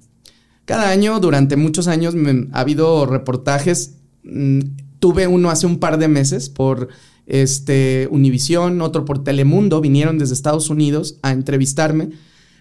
[0.63, 2.15] Cada año, durante muchos años,
[2.53, 3.97] ha habido reportajes.
[4.23, 4.59] Mm,
[4.99, 6.87] tuve uno hace un par de meses por
[7.27, 12.09] este, Univisión, otro por Telemundo, vinieron desde Estados Unidos a entrevistarme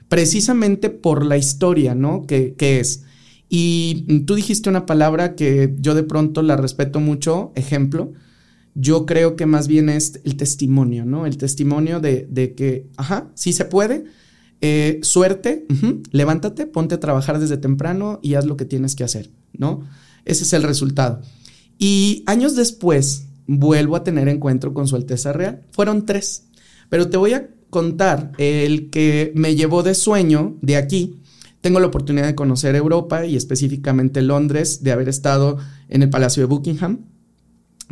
[0.08, 2.26] precisamente por la historia, ¿no?
[2.26, 3.04] Que, es.
[3.48, 8.12] Y tú dijiste una palabra que yo de pronto la respeto mucho, ejemplo.
[8.74, 11.26] Yo creo que más bien es el testimonio, ¿no?
[11.26, 14.04] El testimonio de, que, ajá, sí se puede.
[14.60, 15.66] Eh, suerte,
[16.10, 19.82] levántate, ponte a trabajar desde temprano y haz lo que tienes que hacer, ¿no?
[20.24, 21.20] Ese es el resultado.
[21.78, 25.62] Y años después, vuelvo a tener encuentro con Su Alteza Real.
[25.70, 26.48] Fueron tres,
[26.88, 31.20] pero te voy a contar el que me llevó de sueño de aquí.
[31.60, 36.42] Tengo la oportunidad de conocer Europa y específicamente Londres, de haber estado en el Palacio
[36.42, 37.06] de Buckingham,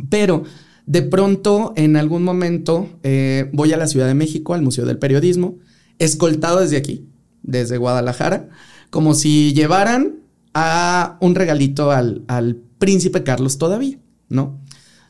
[0.09, 0.43] pero
[0.85, 4.99] de pronto en algún momento eh, voy a la Ciudad de México, al Museo del
[4.99, 5.57] Periodismo,
[5.99, 7.07] escoltado desde aquí,
[7.41, 8.49] desde Guadalajara,
[8.89, 10.19] como si llevaran
[10.53, 13.97] a un regalito al, al príncipe Carlos todavía,
[14.29, 14.61] ¿no?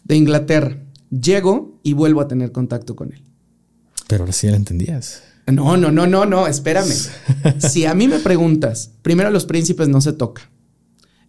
[0.03, 0.77] De Inglaterra.
[1.09, 3.23] Llego y vuelvo a tener contacto con él.
[4.07, 5.23] Pero ahora sí la entendías.
[5.47, 6.93] No, no, no, no, no, espérame.
[7.59, 10.49] si a mí me preguntas, primero a los príncipes no se toca.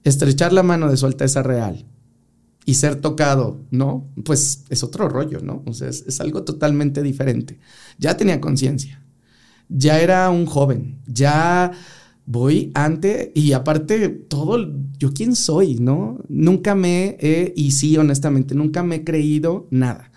[0.05, 1.87] Estrechar la mano de su Alteza Real
[2.67, 4.11] y ser tocado, ¿no?
[4.25, 5.63] Pues es otro rollo, ¿no?
[5.67, 7.59] O sea, es, es algo totalmente diferente.
[7.99, 9.03] Ya tenía conciencia.
[9.69, 11.01] Ya era un joven.
[11.07, 11.73] Ya
[12.27, 16.21] voy ante y aparte todo, yo quién soy, ¿no?
[16.29, 20.11] Nunca me he, y sí, honestamente, nunca me he creído nada.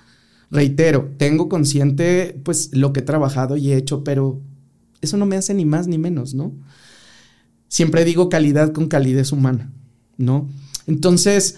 [0.49, 4.41] Reitero, tengo consciente pues lo que he trabajado y he hecho, pero
[5.01, 6.53] eso no me hace ni más ni menos, ¿no?
[7.67, 9.73] Siempre digo calidad con calidez humana,
[10.15, 10.47] ¿no?
[10.85, 11.57] Entonces,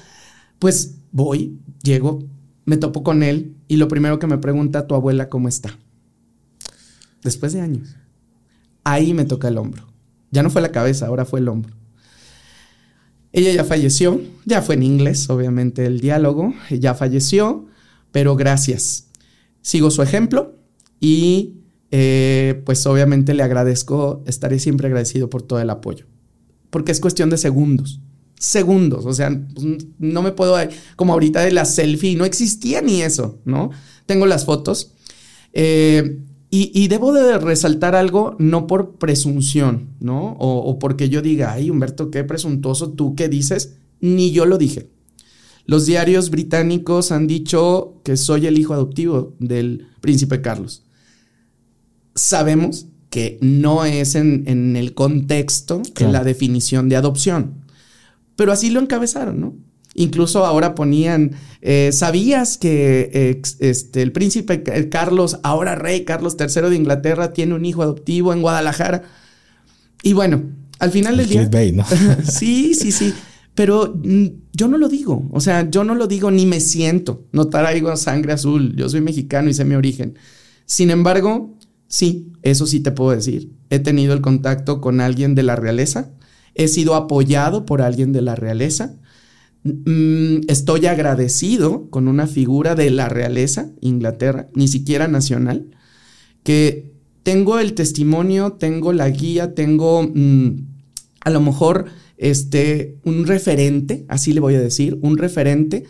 [0.58, 2.28] pues voy, llego,
[2.66, 5.78] me topo con él y lo primero que me pregunta tu abuela cómo está.
[7.22, 7.96] Después de años.
[8.84, 9.89] Ahí me toca el hombro
[10.32, 11.76] ya no fue la cabeza, ahora fue el hombro.
[13.32, 17.68] Ella ya falleció, ya fue en inglés, obviamente el diálogo, ya falleció,
[18.12, 19.08] pero gracias.
[19.62, 20.56] Sigo su ejemplo
[21.00, 21.60] y
[21.92, 26.06] eh, pues obviamente le agradezco, estaré siempre agradecido por todo el apoyo,
[26.70, 28.00] porque es cuestión de segundos,
[28.40, 29.30] segundos, o sea,
[30.00, 30.56] no me puedo,
[30.96, 33.70] como ahorita de la selfie, no existía ni eso, ¿no?
[34.06, 34.94] Tengo las fotos.
[35.54, 36.20] Eh,
[36.52, 40.36] y, debo de resaltar algo, no por presunción, ¿no?
[40.40, 44.90] O, porque yo diga, ay, Humberto, qué presuntuoso tú qué dices, ni yo lo dije.
[45.66, 50.82] Los diarios británicos han dicho que soy el hijo adoptivo del príncipe Carlos.
[52.16, 57.66] Sabemos que no es en, el contexto, en la definición de adopción,
[58.36, 59.56] pero así lo encabezaron, ¿no?
[60.00, 61.32] Incluso ahora ponían,
[61.62, 67.66] eh, ¿sabías que este, el príncipe Carlos, ahora rey Carlos III de Inglaterra, tiene un
[67.66, 69.04] hijo adoptivo en Guadalajara?
[70.02, 70.44] Y bueno,
[70.80, 71.42] al final del día...
[72.24, 73.14] sí, sí, sí.
[73.56, 75.28] Pero mm, yo no lo digo.
[75.34, 77.28] O sea, yo no lo digo ni me siento.
[77.34, 78.74] No traigo sangre azul.
[78.78, 80.18] Yo soy mexicano y sé mi origen.
[80.66, 81.58] Sin embargo,
[81.90, 83.52] sí, eso sí te puedo decir.
[83.70, 86.14] He tenido el contacto con alguien de la realeza.
[86.56, 88.96] He sido apoyado por alguien de la realeza.
[89.64, 95.68] Mm, estoy agradecido con una figura de la realeza, Inglaterra, ni siquiera nacional,
[96.44, 96.94] que
[97.24, 100.66] tengo el testimonio, tengo la guía, tengo mm,
[101.22, 101.86] a lo mejor
[102.18, 105.84] este, un referente, así le voy a decir, un referente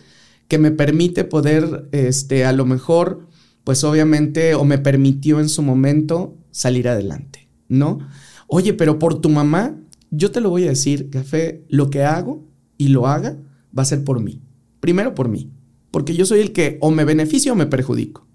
[0.47, 3.28] que me permite poder, este, a lo mejor,
[3.63, 7.99] pues obviamente, o me permitió en su momento salir adelante, ¿no?
[8.47, 9.78] Oye, pero por tu mamá,
[10.09, 12.47] yo te lo voy a decir, Café, lo que hago
[12.80, 13.38] y lo haga,
[13.78, 14.41] va a ser por mí.
[14.80, 15.51] Primero por mí,
[15.91, 18.28] porque yo soy el que o me beneficio o me perjudico.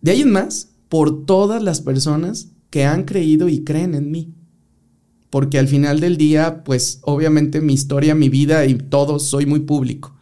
[0.00, 4.34] De ahí en más, por todas las personas que han creído y creen en mí.
[5.30, 9.60] Porque al final del día, pues obviamente mi historia, mi vida y todo soy muy
[9.60, 10.14] público.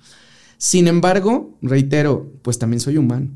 [0.59, 3.31] Sin embargo, reitero, pues también soy humano.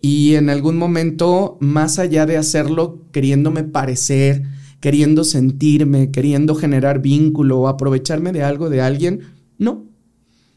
[0.00, 4.44] Y en algún momento, más allá de hacerlo queriéndome parecer,
[4.80, 9.20] queriendo sentirme, queriendo generar vínculo o aprovecharme de algo de alguien,
[9.58, 9.84] no,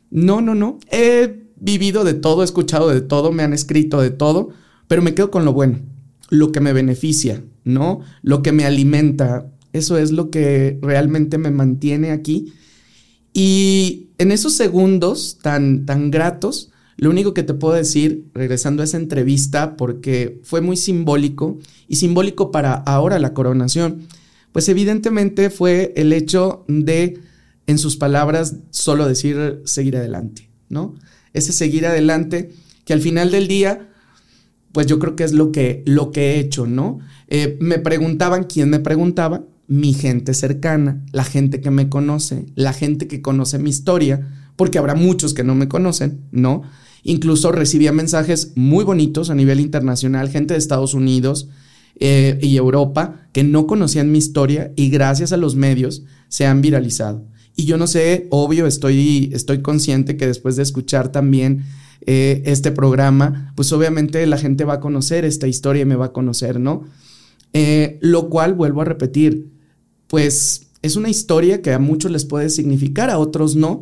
[0.09, 0.79] no, no, no.
[0.91, 4.49] He vivido de todo, he escuchado de todo, me han escrito de todo,
[4.87, 5.79] pero me quedo con lo bueno,
[6.29, 8.01] lo que me beneficia, ¿no?
[8.21, 9.51] Lo que me alimenta.
[9.73, 12.53] Eso es lo que realmente me mantiene aquí.
[13.33, 18.85] Y en esos segundos tan, tan gratos, Lo único que te puedo decir, regresando a
[18.85, 24.07] esa entrevista, porque fue muy simbólico y simbólico para ahora la coronación,
[24.51, 27.19] pues evidentemente fue el hecho de,
[27.67, 30.95] en sus palabras, solo decir seguir adelante, ¿no?
[31.33, 32.51] Ese seguir adelante
[32.85, 33.89] que al final del día,
[34.71, 36.99] pues yo creo que es lo que, lo que he hecho, ¿no?
[37.27, 39.43] Eh, me preguntaban, ¿quién me preguntaba?
[39.67, 44.77] Mi gente cercana, la gente que me conoce, la gente que conoce mi historia, porque
[44.77, 46.61] habrá muchos que no me conocen, ¿no?
[47.03, 51.49] Incluso recibía mensajes muy bonitos a nivel internacional, gente de Estados Unidos
[51.99, 56.61] eh, y Europa que no conocían mi historia y gracias a los medios se han
[56.61, 57.25] viralizado.
[57.57, 61.65] Y yo no sé, obvio, estoy, estoy consciente que después de escuchar también
[62.05, 66.05] eh, este programa, pues obviamente la gente va a conocer esta historia y me va
[66.05, 66.85] a conocer, ¿no?
[67.53, 69.51] Eh, lo cual, vuelvo a repetir,
[70.05, 73.81] pues es una historia que a muchos les puede significar, a otros no.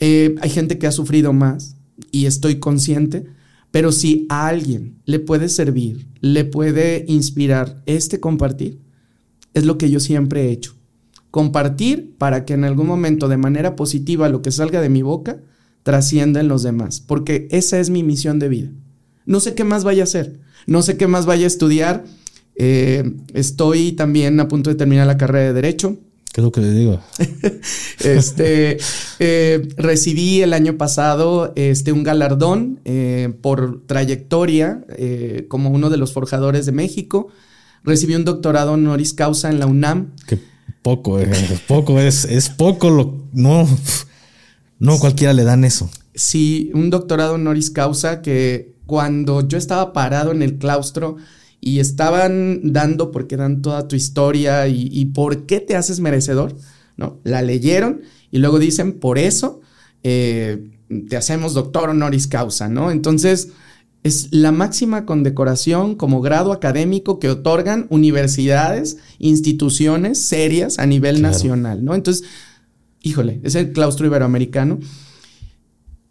[0.00, 1.74] hay gente que ha sufrido más,
[2.12, 3.26] y estoy consciente,
[3.70, 8.80] pero si a alguien le puede servir, le puede inspirar este compartir,
[9.54, 10.77] es lo que yo siempre he hecho.
[11.38, 15.38] Compartir para que en algún momento de manera positiva lo que salga de mi boca
[15.84, 18.70] trascienda en los demás, porque esa es mi misión de vida.
[19.24, 22.02] No sé qué más vaya a hacer, no sé qué más vaya a estudiar.
[22.56, 25.98] Eh, estoy también a punto de terminar la carrera de derecho.
[26.32, 27.00] ¿Qué es lo que le digo?
[28.00, 28.78] este,
[29.20, 34.84] eh, recibí el año pasado este, un galardón eh, por trayectoria
[35.46, 37.28] como uno de los forjadores de México.
[37.84, 40.16] Recibí un doctorado honoris causa en la UNAM.
[40.26, 40.57] Que
[40.88, 41.20] poco,
[41.66, 43.68] poco es, es poco lo, no,
[44.78, 45.90] no cualquiera le dan eso.
[46.14, 51.16] Sí, un doctorado honoris causa que cuando yo estaba parado en el claustro
[51.60, 56.56] y estaban dando, porque dan toda tu historia y, por qué te haces merecedor,
[56.96, 57.18] ¿no?
[57.22, 59.60] La leyeron y luego dicen, por eso
[60.02, 60.70] eh,
[61.08, 62.90] te hacemos doctor honoris causa, ¿no?
[62.90, 63.50] Entonces,
[64.08, 71.84] es la máxima condecoración como grado académico que otorgan universidades, instituciones serias a nivel nacional,
[71.84, 71.94] ¿no?
[71.94, 72.26] Entonces,
[73.02, 74.80] híjole, es el claustro iberoamericano.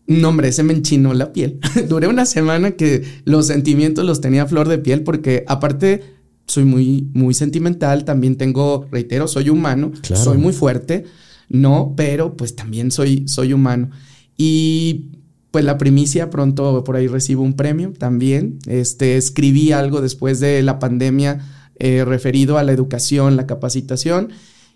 [0.08, 1.60] No, hombre, se me enchinó la piel.
[1.90, 6.16] Duré una semana que los sentimientos los tenía a flor de piel porque aparte
[6.48, 11.04] soy muy, muy sentimental, también tengo, reitero, soy humano, soy muy fuerte,
[11.50, 13.90] no, pero pues también soy, soy humano.
[14.38, 15.12] Y
[15.52, 18.60] pues la primicia, pronto por ahí recibo un premio también.
[18.68, 21.40] Este, escribí algo después de la pandemia
[21.80, 24.30] eh, referido a la educación, la capacitación,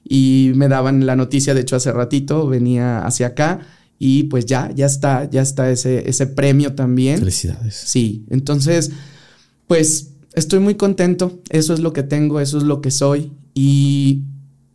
[0.08, 3.60] y me daban la noticia, de hecho hace ratito venía hacia acá
[4.00, 7.20] y pues ya, ya está, ya está ese, ese premio también.
[7.20, 7.76] Felicidades.
[7.76, 8.92] Sí, entonces,
[9.68, 14.24] pues estoy muy contento, eso es lo que tengo, eso es lo que soy y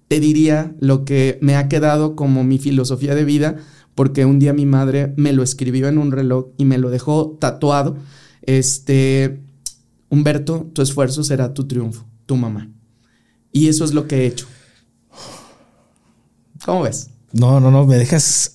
[0.09, 3.57] te diría lo que me ha quedado como mi filosofía de vida,
[3.97, 7.37] porque un día mi madre me lo escribió en un reloj y me lo dejó
[7.41, 7.97] tatuado.
[8.43, 9.43] Este,
[10.09, 12.71] Humberto, tu esfuerzo será tu triunfo, tu mamá.
[13.51, 14.47] Y eso es lo que he hecho.
[16.65, 17.11] ¿Cómo ves?
[17.33, 18.53] No, no, no, me dejas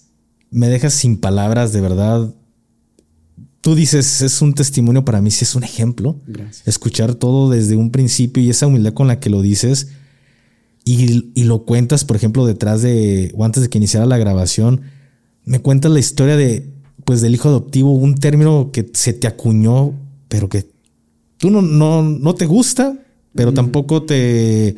[0.52, 2.34] me dejas sin palabras, de verdad.
[3.62, 6.20] Tú dices, es un testimonio para mí, sí es un ejemplo.
[6.28, 6.68] Gracias.
[6.68, 9.88] Escuchar todo desde un principio y esa humildad con la que lo dices
[10.84, 14.82] y, lo cuentas, por ejemplo, detrás de o antes de que iniciara la grabación,
[15.46, 16.72] me cuentas la historia de,
[17.06, 19.94] pues, del hijo adoptivo, un término que se te acuñó,
[20.28, 20.70] pero que
[21.38, 22.98] tú no, no, no te gusta,
[23.34, 24.76] pero tampoco te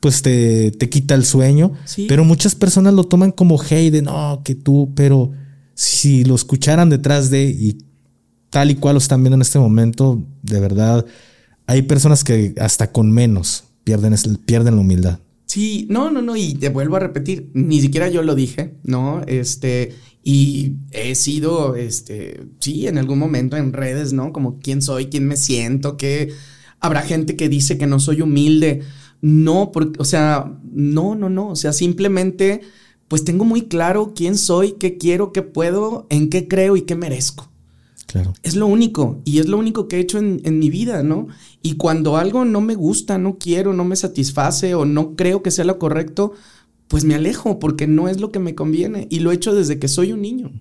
[0.00, 1.72] pues te, te quita el sueño.
[2.08, 5.32] Pero muchas personas lo toman como hey de no, que tú, pero
[5.74, 7.78] si lo escucharan detrás de y
[8.50, 11.04] tal y cual lo están viendo en este momento, de verdad,
[11.66, 15.18] hay personas que hasta con menos pierden, pierden la humildad.
[15.48, 19.22] Sí, no, no, no, y te vuelvo a repetir, ni siquiera yo lo dije, ¿no?
[19.26, 24.30] Este, y he sido, este, sí, en algún momento en redes, ¿no?
[24.34, 26.34] Como quién soy, quién me siento, que
[26.80, 28.82] habrá gente que dice que no soy humilde.
[29.22, 31.48] No, porque, o sea, no, no, no.
[31.48, 32.60] O sea, simplemente,
[33.08, 36.94] pues tengo muy claro quién soy, qué quiero, qué puedo, en qué creo y qué
[36.94, 37.47] merezco.
[38.42, 39.20] Es lo único.
[39.24, 41.28] Y es lo único que he hecho en, en mi vida, ¿no?
[41.62, 45.50] Y cuando algo no me gusta, no quiero, no me satisface o no creo que
[45.50, 46.32] sea lo correcto,
[46.88, 49.06] pues me alejo porque no es lo que me conviene.
[49.10, 50.52] Y lo he hecho desde que soy un niño.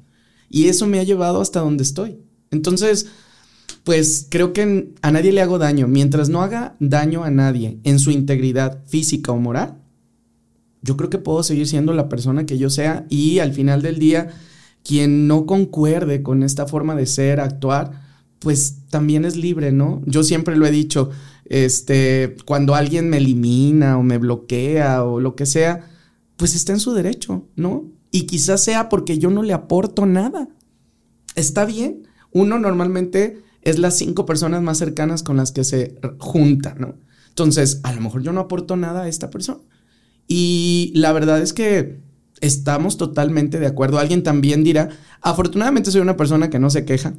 [0.50, 2.20] Y eso me ha llevado hasta donde estoy.
[2.52, 3.08] Entonces,
[3.84, 5.88] pues creo que a nadie le hago daño.
[5.88, 9.78] Mientras no haga daño a nadie en su integridad física o moral,
[10.82, 14.00] yo creo que puedo seguir siendo la persona que yo sea y al final del
[14.00, 14.30] día,
[14.88, 17.92] quien no concuerde con esta forma de ser, actuar,
[18.40, 20.02] pues también es libre, ¿no?
[20.06, 21.10] Yo siempre lo he dicho,
[21.44, 25.90] este, cuando alguien me elimina o me bloquea o lo que sea,
[26.38, 27.92] pues está en su derecho, ¿no?
[28.12, 30.48] Y quizás sea porque yo no le aporto nada.
[31.36, 36.76] Está bien, Uno normalmente es las cinco personas más cercanas con las que se junta,
[36.78, 36.96] ¿no?
[37.30, 39.60] Entonces, a lo mejor yo no aporto nada a esta persona.
[40.28, 42.00] Y la verdad es que
[42.42, 44.00] estamos totalmente de acuerdo.
[44.00, 44.90] Alguien también dirá,
[45.22, 47.14] afortunadamente soy una persona que no se queja,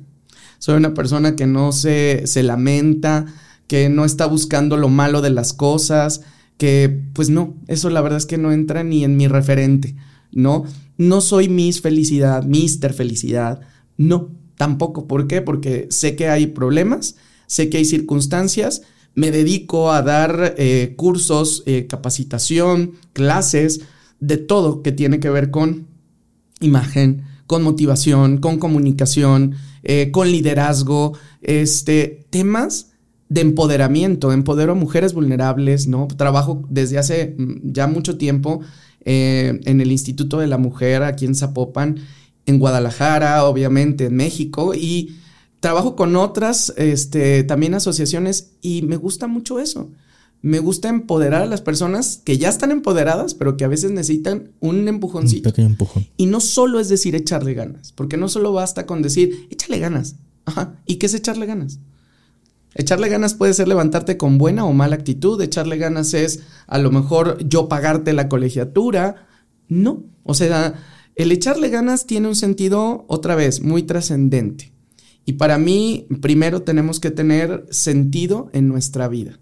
[0.59, 3.27] soy una persona que no se, se lamenta,
[3.67, 6.23] que no está buscando lo malo de las cosas,
[6.57, 9.95] que pues no, eso la verdad es que no entra ni en mi referente,
[10.33, 10.65] ¿no?
[10.97, 13.61] No soy Miss Felicidad, Mister Felicidad,
[13.97, 15.07] no, tampoco.
[15.07, 15.43] ¿Por qué?
[15.43, 17.17] Porque sé que hay problemas,
[17.47, 18.83] sé que hay circunstancias,
[19.15, 23.83] me dedico a dar eh, cursos, eh, capacitación, clases,
[24.21, 25.87] de todo que tiene que ver con
[26.61, 32.93] imagen, con motivación, con comunicación, eh, con liderazgo, este, temas
[33.29, 36.09] de empoderamiento, empodero a mujeres vulnerables, ¿no?
[36.09, 38.61] Trabajo desde hace mm, ya mucho tiempo
[39.05, 41.97] eh, en el Instituto de la Mujer aquí en Zapopan,
[42.47, 45.17] en Guadalajara, obviamente, en México, y
[45.61, 49.91] trabajo con otras este, también asociaciones y me gusta mucho eso.
[50.41, 54.53] Me gusta empoderar a las personas que ya están empoderadas, pero que a veces necesitan
[54.61, 55.49] un empujoncito.
[55.49, 56.07] Un pequeño empujón.
[56.17, 60.17] Y no solo es decir echarle ganas, porque no solo basta con decir, échale ganas.
[60.45, 60.77] Ajá.
[60.87, 61.81] ¿Y qué es echarle ganas?
[62.75, 65.41] Echarle ganas puede ser levantarte con buena o mala actitud.
[65.43, 69.27] Echarle ganas es a lo mejor yo pagarte la colegiatura.
[69.69, 70.05] No.
[70.23, 70.75] O sea,
[71.17, 74.73] el echarle ganas tiene un sentido, otra vez, muy trascendente.
[75.25, 79.41] Y para mí, primero tenemos que tener sentido en nuestra vida.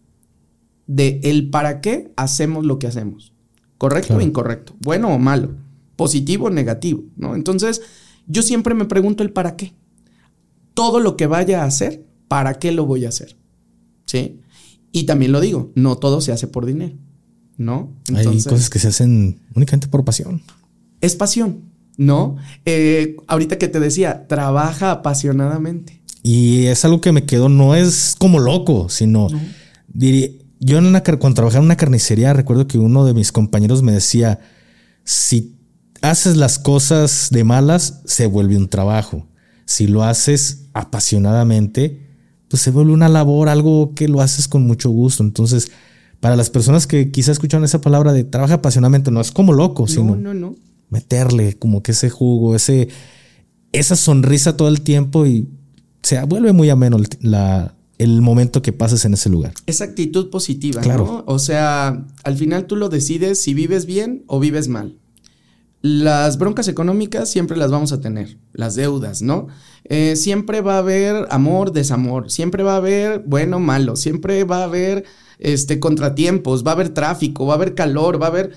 [0.87, 3.33] De el para qué hacemos lo que hacemos.
[3.79, 4.75] ¿Correcto o incorrecto?
[4.81, 5.55] Bueno o malo.
[5.97, 7.05] Positivo o negativo.
[7.17, 7.35] ¿no?
[7.35, 7.83] Entonces,
[8.27, 9.75] yo siempre me pregunto el para qué.
[10.75, 13.37] Todo lo que vaya a hacer ¿para qué lo voy a hacer?
[14.07, 14.41] ¿Sí?
[14.93, 16.97] Y también lo digo, no todo se hace por dinero,
[17.57, 17.93] ¿no?
[18.15, 20.43] Hay cosas que se hacen únicamente por pasión.
[21.01, 21.63] Es pasión,
[21.97, 22.37] ¿no?
[22.65, 26.01] Eh, ahorita que te decía, trabaja apasionadamente.
[26.23, 29.29] Y es algo que me quedó, no es como loco, sino
[29.89, 30.31] diría,
[30.67, 33.93] yo en una, cuando trabajaba en una carnicería, recuerdo que uno de mis compañeros me
[33.93, 34.41] decía,
[35.05, 35.57] si
[36.03, 39.29] haces las cosas de malas, se vuelve un trabajo.
[39.65, 42.05] Si lo haces apasionadamente,
[42.49, 45.23] pues se vuelve una labor, algo que lo haces con mucho gusto.
[45.23, 45.71] Entonces,
[46.19, 49.87] para las personas que quizás escucharon esa palabra de trabaja apasionadamente, no es como loco,
[49.87, 50.19] sino
[50.91, 52.89] meterle como que ese jugo, ese,
[53.71, 55.49] esa sonrisa todo el tiempo y
[56.03, 59.55] se vuelve muy ameno la, el momento que pases en ese lugar.
[59.67, 61.25] Esa actitud positiva, claro.
[61.27, 64.97] O sea, al final tú lo decides si vives bien o vives mal.
[65.83, 69.47] Las broncas económicas siempre las vamos a tener, las deudas, ¿no?
[69.85, 74.63] Eh, siempre va a haber amor, desamor, siempre va a haber bueno, malo, siempre va
[74.63, 75.05] a haber
[75.39, 78.53] este, contratiempos, va a haber tráfico, va a haber calor, va a haber...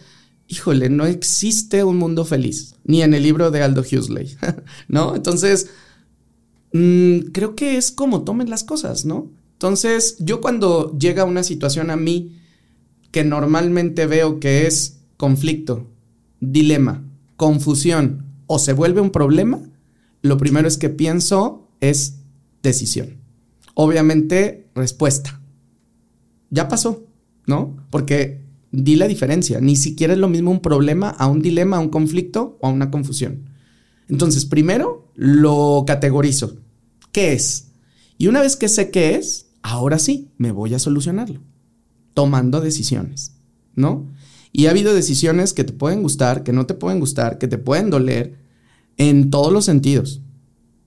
[0.47, 4.35] Híjole, no existe un mundo feliz, ni en el libro de Aldo Huxley,
[4.87, 5.15] ¿no?
[5.15, 5.69] Entonces,
[6.73, 9.31] mm, creo que es como tomen las cosas, ¿no?
[9.53, 12.39] Entonces, yo cuando llega una situación a mí
[13.11, 15.87] que normalmente veo que es conflicto,
[16.39, 17.03] dilema,
[17.35, 19.61] confusión o se vuelve un problema,
[20.21, 22.19] lo primero es que pienso es
[22.63, 23.17] decisión.
[23.73, 25.41] Obviamente, respuesta.
[26.49, 27.05] Ya pasó,
[27.45, 27.77] ¿no?
[27.89, 28.41] Porque
[28.71, 29.59] di la diferencia.
[29.61, 32.71] Ni siquiera es lo mismo un problema a un dilema, a un conflicto o a
[32.71, 33.48] una confusión.
[34.09, 36.57] Entonces, primero lo categorizo.
[37.11, 37.67] ¿Qué es?
[38.17, 41.41] Y una vez que sé qué es, ahora sí, me voy a solucionarlo.
[42.13, 43.33] Tomando decisiones,
[43.75, 44.07] ¿no?
[44.51, 47.57] Y ha habido decisiones que te pueden gustar, que no te pueden gustar, que te
[47.57, 48.39] pueden doler
[48.97, 50.21] en todos los sentidos,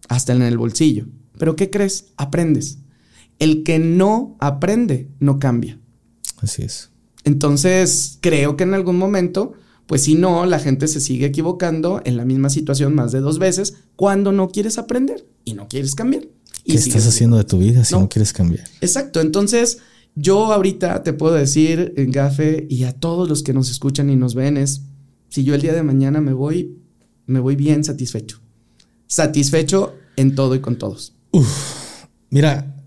[0.08, 1.06] hasta en el bolsillo.
[1.38, 2.12] Pero ¿qué crees?
[2.16, 2.78] Aprendes.
[3.38, 5.78] El que no aprende no cambia.
[6.40, 6.90] Así es.
[7.24, 9.52] Entonces, creo que en algún momento,
[9.93, 13.38] pues si no, la gente se sigue equivocando en la misma situación más de dos
[13.38, 16.22] veces cuando no quieres aprender y no quieres cambiar.
[16.64, 18.64] ¿Qué estás haciendo de tu vida si no quieres cambiar?
[18.80, 19.20] Exacto.
[19.20, 19.80] Entonces,
[20.14, 24.16] yo ahorita te puedo decir, en Gafe, y a todos los que nos escuchan y
[24.16, 24.80] nos ven, es,
[25.28, 26.78] si yo el día de mañana me voy,
[27.26, 28.40] me voy bien satisfecho.
[29.09, 31.12] Satisfecho en todo y con todos.
[32.30, 32.82] mira,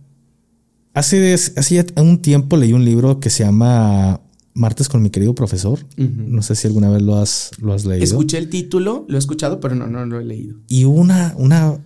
[0.96, 4.22] hace, hace un tiempo leí un libro que se llama
[4.56, 5.80] Martes con mi querido profesor.
[5.98, 8.04] No sé si alguna vez lo has, lo has leído.
[8.04, 10.56] Escuché el título, lo he escuchado, pero no, no lo he leído.
[10.68, 11.78] Y una, una,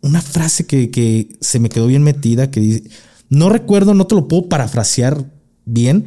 [0.00, 2.90] una frase que, que se me quedó bien metida que dice
[3.28, 5.24] no recuerdo, no te lo puedo parafrasear
[5.64, 6.06] bien,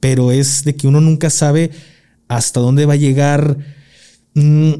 [0.00, 1.70] pero es de que uno nunca sabe
[2.28, 3.58] hasta dónde va a llegar
[4.34, 4.72] mm,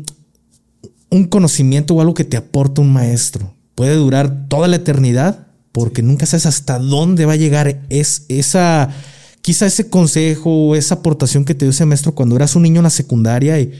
[1.10, 3.54] un conocimiento o algo que te aporta un maestro.
[3.74, 8.90] Puede durar toda la eternidad porque nunca sabes hasta dónde va a llegar es, esa,
[9.46, 12.80] quizá ese consejo o esa aportación que te dio ese maestro cuando eras un niño
[12.80, 13.70] en la secundaria y,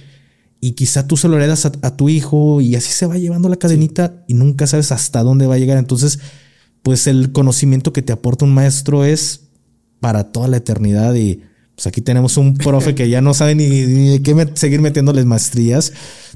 [0.61, 3.57] y quizá tú se lo heredas a, tu hijo y así se va llevando la
[3.57, 5.77] cadenita y nunca sabes hasta dónde va a llegar.
[5.77, 6.21] Entonces,
[6.85, 9.49] pues el conocimiento que te aporta un maestro es
[9.99, 11.41] para toda la eternidad y
[11.75, 15.93] pues aquí tenemos un profe que ya no sabe ni, de qué seguir metiéndoles maestrías,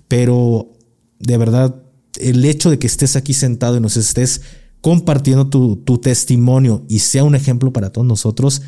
[0.08, 0.72] pero
[1.20, 1.76] de verdad
[2.18, 4.40] el hecho de que estés aquí sentado y nos estés
[4.80, 8.62] compartiendo tu, tu testimonio y sea un ejemplo para todos nosotros,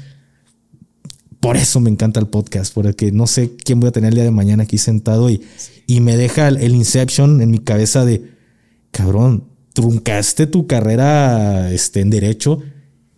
[1.42, 4.22] por eso me encanta el podcast, porque no sé quién voy a tener el día
[4.22, 5.42] de mañana aquí sentado y,
[5.88, 8.30] y me deja el, Inception en mi cabeza de,
[8.92, 12.60] cabrón, truncaste tu carrera este, en derecho,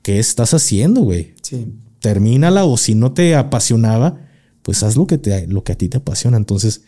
[0.01, 1.35] ¿qué estás haciendo, güey?
[1.43, 1.75] Sí.
[2.01, 4.27] Termínala o si no te apasionaba,
[4.63, 6.39] pues haz lo que, te, lo que a ti te apasiona.
[6.39, 6.81] Entonces,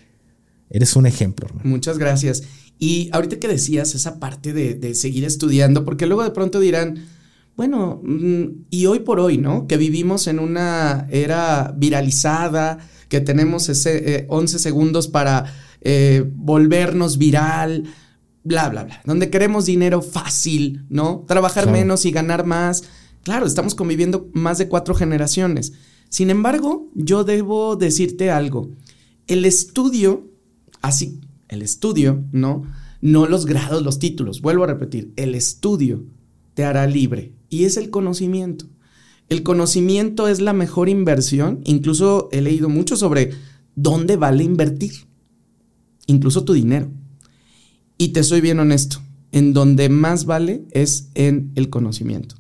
[0.71, 1.49] eres un ejemplo.
[1.49, 1.69] Hermano.
[1.69, 2.45] Muchas gracias.
[2.79, 7.05] Y ahorita que decías esa parte de, de seguir estudiando, porque luego de pronto dirán,
[7.57, 9.67] bueno, mm, y hoy por hoy, ¿no?
[9.67, 12.79] Que vivimos en una era viralizada,
[13.09, 17.85] que tenemos ese 11 eh, segundos para eh, volvernos viral,
[18.45, 21.25] bla, bla, bla, donde queremos dinero fácil, ¿no?
[21.27, 22.85] Trabajar menos y ganar más.
[23.23, 25.73] Claro, estamos conviviendo más de cuatro generaciones.
[26.11, 28.71] Sin embargo, yo debo decirte algo.
[29.27, 30.31] El estudio,
[30.83, 32.65] así, el estudio, ¿no?
[33.01, 34.43] No los grados, los títulos.
[34.43, 36.05] Vuelvo a repetir, el estudio
[36.55, 38.67] te hará libre y es el conocimiento.
[39.29, 41.61] El conocimiento es la mejor inversión.
[41.65, 43.33] Incluso he leído mucho sobre
[43.75, 44.93] dónde vale invertir.
[46.07, 46.89] Incluso tu dinero.
[47.99, 49.01] Y te soy bien honesto.
[49.33, 52.37] En donde más vale es en el conocimiento.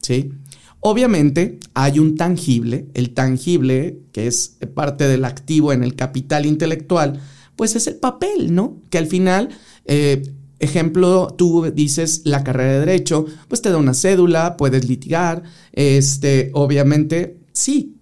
[0.00, 0.30] ¿Sí?
[0.78, 2.86] Obviamente hay un tangible.
[2.94, 7.20] El tangible, que es parte del activo en el capital intelectual,
[7.56, 8.80] pues es el papel, ¿no?
[8.88, 9.50] Que al final
[9.84, 10.22] eh,
[10.60, 15.42] Ejemplo, tú dices la carrera de derecho, pues te da una cédula, puedes litigar,
[15.72, 17.96] este, obviamente, sí,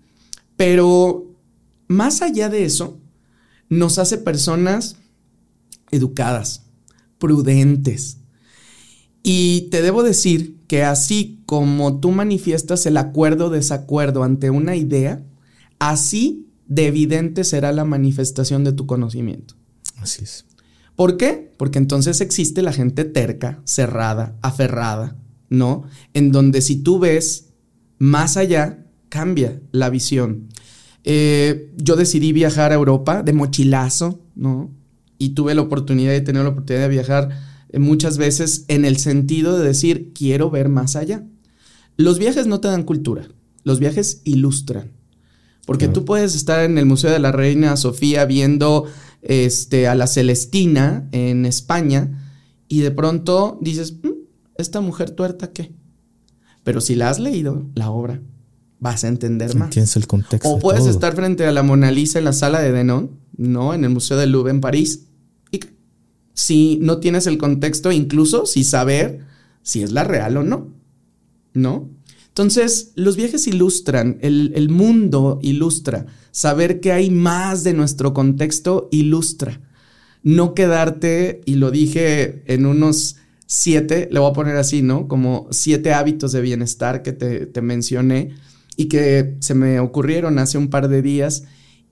[0.57, 1.37] pero
[1.87, 3.01] más allá de eso,
[3.69, 4.97] nos hace personas
[5.93, 6.67] educadas,
[7.19, 8.19] prudentes.
[9.23, 14.75] Y te debo decir que así como tú manifiestas el acuerdo o desacuerdo ante una
[14.75, 15.25] idea,
[15.79, 19.55] así de evidente será la manifestación de tu conocimiento.
[19.97, 20.48] Así es.
[20.99, 21.55] ¿Por qué?
[21.57, 25.17] Porque entonces existe la gente terca, cerrada, aferrada,
[25.49, 25.85] ¿no?
[26.13, 27.51] En donde si tú ves
[27.99, 30.49] más allá, cambia la visión.
[31.05, 34.73] Eh, yo decidí viajar a Europa de mochilazo, ¿no?
[35.19, 37.29] Y tuve la oportunidad de tener la oportunidad de viajar
[37.69, 41.23] eh, muchas veces en el sentido de decir, quiero ver más allá.
[41.97, 43.29] Los viajes no te dan cultura,
[43.63, 44.91] los viajes ilustran.
[45.65, 48.87] Porque tú puedes estar en el Museo de la Reina Sofía viendo
[49.29, 52.25] este, a la Celestina en España
[52.67, 54.09] y de pronto dices, mm,
[54.57, 55.71] ¿esta mujer tuerta qué?
[56.65, 58.21] Pero si la has leído, la obra,
[58.81, 59.71] vas a entender más.
[59.71, 60.49] Tienes el contexto.
[60.49, 63.75] O puedes estar frente a la Mona Lisa en la sala de Denon, ¿no?
[63.75, 65.05] En el Museo del Louvre en París.
[65.51, 65.61] Y
[66.33, 69.27] si no tienes el contexto, incluso si saber
[69.63, 70.69] si es la real o no,
[71.53, 71.91] ¿no?
[72.39, 79.61] Entonces, los viajes ilustran, el, mundo ilustra, saber que hay más de nuestro contexto ilustra.
[80.23, 83.17] No quedarte, y lo dije en unos
[83.47, 85.09] siete, le voy a poner así, ¿no?
[85.09, 88.37] Como siete hábitos de bienestar que te, te mencioné
[88.77, 91.43] y que se me ocurrieron hace un par de días,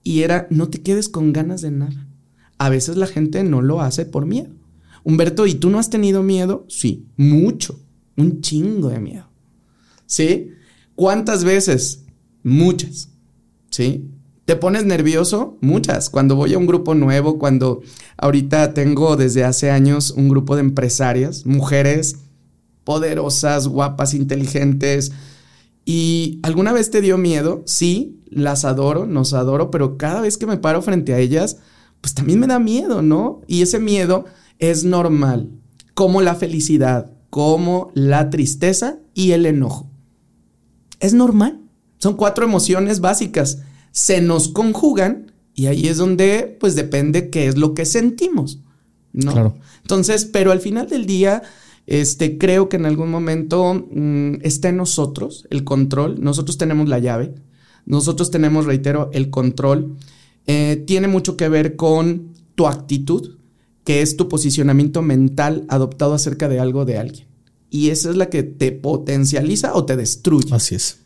[0.01, 2.07] y era, no te quedes con ganas de nada.
[2.57, 4.53] A veces la gente no lo hace por miedo.
[5.03, 6.65] Humberto, ¿y tú no has tenido miedo?
[6.69, 7.81] Sí, mucho,
[8.15, 9.27] un chingo de miedo.
[10.07, 10.53] ¿Sí?
[10.95, 12.05] ¿Cuántas veces?
[12.41, 13.09] Muchas,
[13.69, 14.09] ¿sí?
[14.45, 15.57] ¿Te pones nervioso?
[15.61, 16.09] Muchas.
[16.09, 17.81] Cuando voy a un grupo nuevo, cuando
[18.17, 22.15] ahorita tengo desde hace años un grupo de empresarias, mujeres
[22.87, 25.11] poderosas, guapas, inteligentes.
[25.83, 27.61] ¿Y alguna vez te dio miedo?
[27.65, 31.57] Sí, las adoro, nos adoro, pero cada vez que me paro frente a ellas,
[31.99, 33.41] pues también me da miedo, ¿no?
[33.45, 34.23] Y ese miedo
[34.59, 35.49] es normal,
[35.93, 39.86] como la felicidad, como la tristeza y el enojo.
[40.99, 41.59] Es normal.
[41.97, 43.59] Son cuatro emociones básicas.
[43.91, 48.59] Se nos conjugan y ahí es donde, pues depende qué es lo que sentimos.
[49.13, 49.31] ¿no?
[49.31, 49.55] Claro.
[49.81, 51.41] Entonces, pero al final del día,
[51.87, 56.21] este, creo que en algún momento mm, está en nosotros el control.
[56.21, 57.33] Nosotros tenemos la llave.
[57.85, 59.97] Nosotros tenemos, reitero, el control.
[60.45, 63.37] Eh, tiene mucho que ver con tu actitud,
[63.83, 67.26] que es tu posicionamiento mental adoptado acerca de algo de alguien
[67.69, 70.53] y esa es la que te potencializa o te destruye.
[70.53, 70.99] Así es.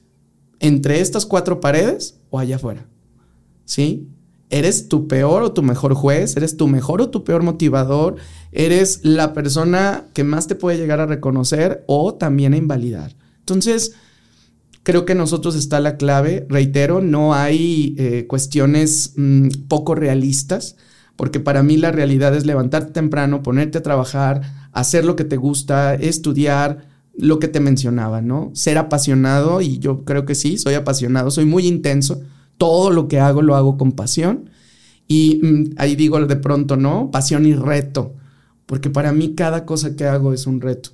[0.59, 2.87] Entre estas cuatro paredes o allá afuera.
[3.65, 4.07] ¿Sí?
[4.49, 8.17] Eres tu peor o tu mejor juez, eres tu mejor o tu peor motivador,
[8.51, 13.15] eres la persona que más te puede llegar a reconocer o también a invalidar.
[13.39, 13.93] Entonces,
[14.83, 16.45] creo que nosotros está la clave.
[16.49, 20.75] Reitero, no hay eh, cuestiones mm, poco realistas.
[21.15, 25.37] porque para mí la realidad es levantarte temprano, ponerte a trabajar, hacer lo que te
[25.37, 28.51] gusta, estudiar, lo que te mencionaba, ¿no?
[28.53, 32.21] Ser apasionado, y yo creo que sí, soy apasionado, soy muy intenso,
[32.57, 34.49] todo lo que hago lo hago con pasión,
[35.07, 37.11] y mm, ahí digo de pronto, ¿no?
[37.11, 38.15] Pasión y reto,
[38.65, 40.91] porque para mí cada cosa que hago es un reto,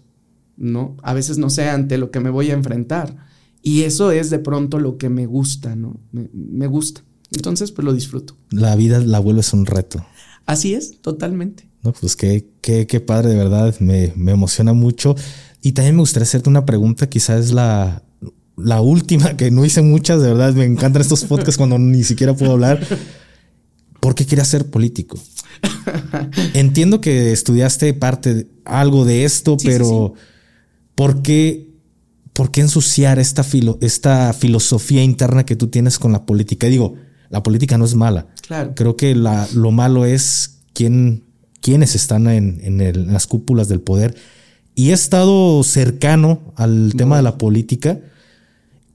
[0.55, 0.97] ¿no?
[1.03, 3.15] A veces no sé ante lo que me voy a enfrentar,
[3.61, 5.99] y eso es de pronto lo que me gusta, ¿no?
[6.11, 7.03] Me, gusta.
[7.32, 8.38] Entonces, pues lo disfruto.
[8.49, 10.05] La vida la vuelves un reto.
[10.45, 11.67] Así es, totalmente.
[11.88, 15.15] No, pues qué, qué, qué padre, de verdad, me, me emociona mucho.
[15.61, 18.03] Y también me gustaría hacerte una pregunta, quizás la,
[18.57, 22.33] la última, que no hice muchas, de verdad, me encantan estos podcasts cuando ni siquiera
[22.33, 22.85] puedo hablar.
[24.01, 25.17] ¿Por qué querías ser político?
[26.53, 30.13] Entiendo que estudiaste parte, de, algo de esto, pero
[30.93, 31.69] ¿por qué,
[32.33, 36.67] por qué ensuciar esta, filo, esta filosofía interna que tú tienes con la política?
[36.67, 36.95] Digo,
[37.29, 38.27] la política no es mala.
[38.45, 38.73] Claro.
[38.75, 41.23] Creo que la, lo malo es quién,
[41.68, 44.15] quiénes están en, en las cúpulas del poder
[44.74, 47.99] y he estado cercano al tema de la política.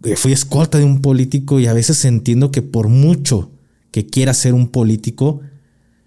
[0.05, 3.51] Eh, fui escolta de un político y a veces entiendo que por mucho
[3.91, 5.43] que quiera ser un político,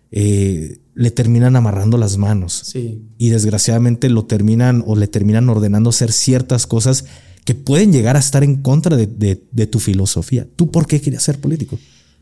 [0.10, 2.64] eh, le terminan amarrando las manos.
[2.66, 3.04] Sí.
[3.20, 7.06] Y desgraciadamente lo terminan o le terminan ordenando hacer ciertas cosas
[7.44, 10.48] que pueden llegar a estar en contra de, tu filosofía.
[10.56, 11.78] ¿Tú por qué querías ser político?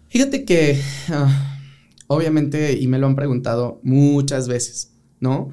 [0.10, 1.53] Fíjate que, ah,
[2.14, 5.51] obviamente, y me lo han preguntado muchas veces, ¿no?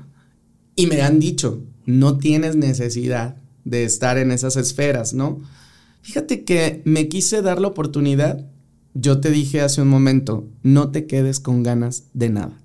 [0.77, 5.41] Y me han dicho, no tienes necesidad de estar en esas esferas, ¿no?
[6.03, 8.47] Fíjate que me quise dar la oportunidad.
[8.95, 12.61] Yo te dije hace un momento, no te quedes con ganas de nada.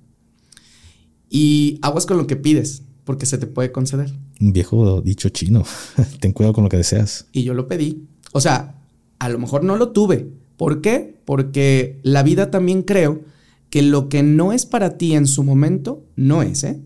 [1.29, 4.13] Y aguas con lo que pides, porque se te puede conceder.
[4.39, 5.63] Un viejo dicho chino,
[6.19, 7.27] ten cuidado con lo que deseas.
[7.31, 8.07] Y yo lo pedí.
[8.31, 8.81] O sea,
[9.19, 10.27] a lo mejor no lo tuve.
[10.57, 11.19] ¿Por qué?
[11.25, 13.21] Porque la vida también creo
[13.69, 16.81] que lo que no es para ti en su momento, no es, ¿eh?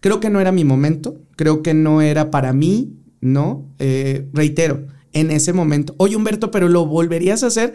[0.00, 3.66] Creo que no era mi momento, creo que no era para mí, ¿no?
[3.78, 7.74] Eh, reitero, en ese momento, oye Humberto, pero ¿lo volverías a hacer?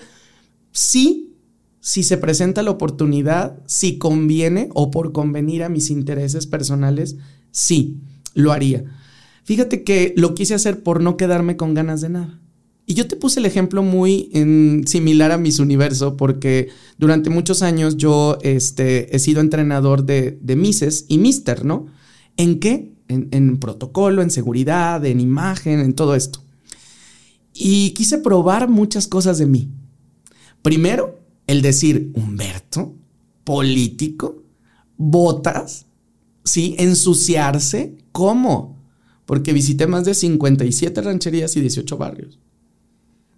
[0.72, 1.36] Sí,
[1.80, 7.18] si se presenta la oportunidad, si conviene o por convenir a mis intereses personales,
[7.52, 8.00] sí,
[8.34, 8.86] lo haría.
[9.44, 12.40] Fíjate que lo quise hacer por no quedarme con ganas de nada.
[12.86, 14.30] Y yo te puse el ejemplo muy
[14.86, 20.56] similar a mis universo, porque durante muchos años yo este, he sido entrenador de, de
[20.56, 21.88] Mises y Mister, ¿no?
[22.36, 22.94] ¿En qué?
[23.08, 26.44] En, protocolo, en seguridad, en imagen, en todo esto.
[27.54, 29.70] Y quise probar muchas cosas de mí.
[30.64, 32.96] Primero, el decir, Humberto,
[33.44, 34.44] político,
[34.98, 35.86] botas,
[36.44, 36.76] ¿sí?
[36.80, 38.82] Ensuciarse, ¿cómo?
[39.26, 42.40] Porque visité más de 57 rancherías y 18 barrios.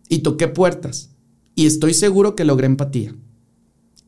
[0.10, 1.12] Y toqué puertas.
[1.56, 3.16] Y estoy seguro que logré empatía.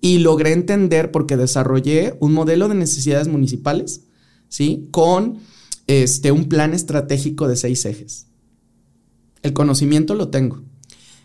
[0.02, 4.02] Y logré entender porque desarrollé un modelo de necesidades municipales
[4.50, 4.88] ¿sí?
[4.92, 5.40] Con
[5.88, 8.28] este, un plan estratégico de seis ejes.
[9.42, 10.64] El conocimiento lo tengo.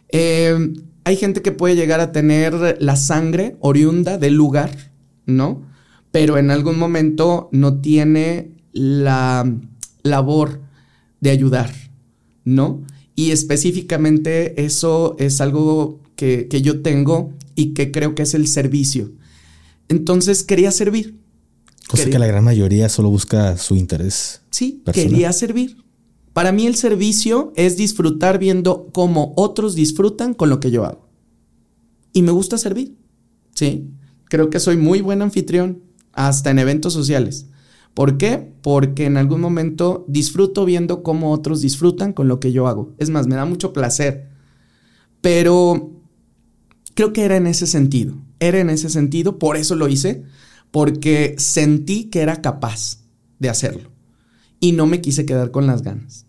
[0.08, 4.92] Eh, hay gente que puede llegar a tener la sangre oriunda del lugar,
[5.26, 5.62] ¿no?
[6.10, 9.50] Pero en algún momento no tiene la
[10.02, 10.60] labor
[11.20, 11.72] de ayudar,
[12.44, 12.82] ¿no?
[13.14, 18.48] Y específicamente eso es algo que, que yo tengo y que creo que es el
[18.48, 19.10] servicio.
[19.88, 21.22] Entonces quería servir,
[21.88, 24.40] Cosa que la gran mayoría solo busca su interés.
[24.50, 25.76] Sí, quería servir.
[26.32, 31.06] Para mí el servicio es disfrutar viendo cómo otros disfrutan con lo que yo hago.
[32.12, 32.96] Y me gusta servir.
[33.54, 33.90] Sí,
[34.30, 35.82] creo que soy muy buen anfitrión,
[36.12, 37.46] hasta en eventos sociales.
[37.94, 38.52] ¿Por qué?
[38.62, 42.94] Porque en algún momento disfruto viendo cómo otros disfrutan con lo que yo hago.
[42.98, 44.28] Es más, me da mucho placer.
[45.20, 45.90] Pero
[46.94, 48.14] creo que era en ese sentido.
[48.40, 50.24] Era en ese sentido, por eso lo hice
[50.72, 53.04] porque sentí que era capaz
[53.38, 53.92] de hacerlo
[54.58, 56.26] y no me quise quedar con las ganas.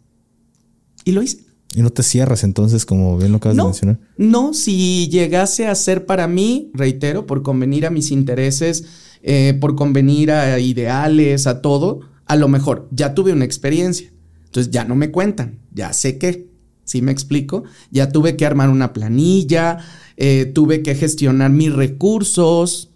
[1.06, 1.46] Y lo hice.
[1.76, 4.00] ¿Y no te cierras entonces, como bien lo acabas de mencionar?
[4.18, 8.84] No, si llegase a ser para mí, reitero, por convenir a mis intereses,
[9.24, 14.12] eh, por convenir a ideales, a todo, a lo mejor ya tuve una experiencia.
[14.46, 16.52] Entonces ya no me cuentan, ya sé qué.
[16.84, 17.64] ¿Sí me explico?
[17.92, 19.80] Ya tuve que armar una planilla,
[20.18, 22.92] eh, tuve que gestionar mis recursos,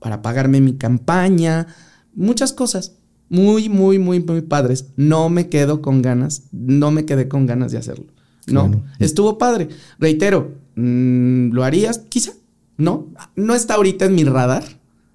[0.00, 1.68] para pagarme mi campaña,
[2.14, 2.96] muchas cosas
[3.28, 4.88] muy, muy, muy, muy padres.
[4.96, 8.06] No me quedo con ganas, no me quedé con ganas de hacerlo.
[8.46, 9.68] No, estuvo padre.
[9.98, 11.98] Reitero, mm, ¿lo harías?
[11.98, 12.32] Quizá.
[12.76, 13.06] No,
[13.36, 14.64] no está ahorita en mi radar.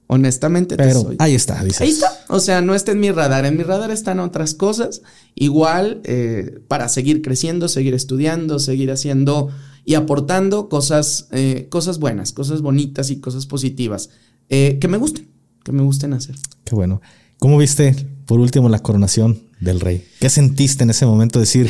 [0.10, 1.62] Honestamente, pero ahí está.
[1.64, 1.82] Dices.
[1.82, 2.12] Ahí está.
[2.30, 3.46] O sea, no está en mi radar.
[3.46, 5.02] En mi radar están otras cosas.
[5.36, 9.50] Igual eh, para seguir creciendo, seguir estudiando, seguir haciendo
[9.84, 14.10] y aportando cosas, eh, cosas buenas, cosas bonitas y cosas positivas
[14.50, 15.30] eh, que me gusten,
[15.64, 16.36] que me gusten hacer.
[16.64, 17.02] Qué bueno.
[17.40, 20.06] ¿Cómo viste, por último, la coronación del rey?
[20.20, 21.40] ¿Qué sentiste en ese momento?
[21.40, 21.70] Decir,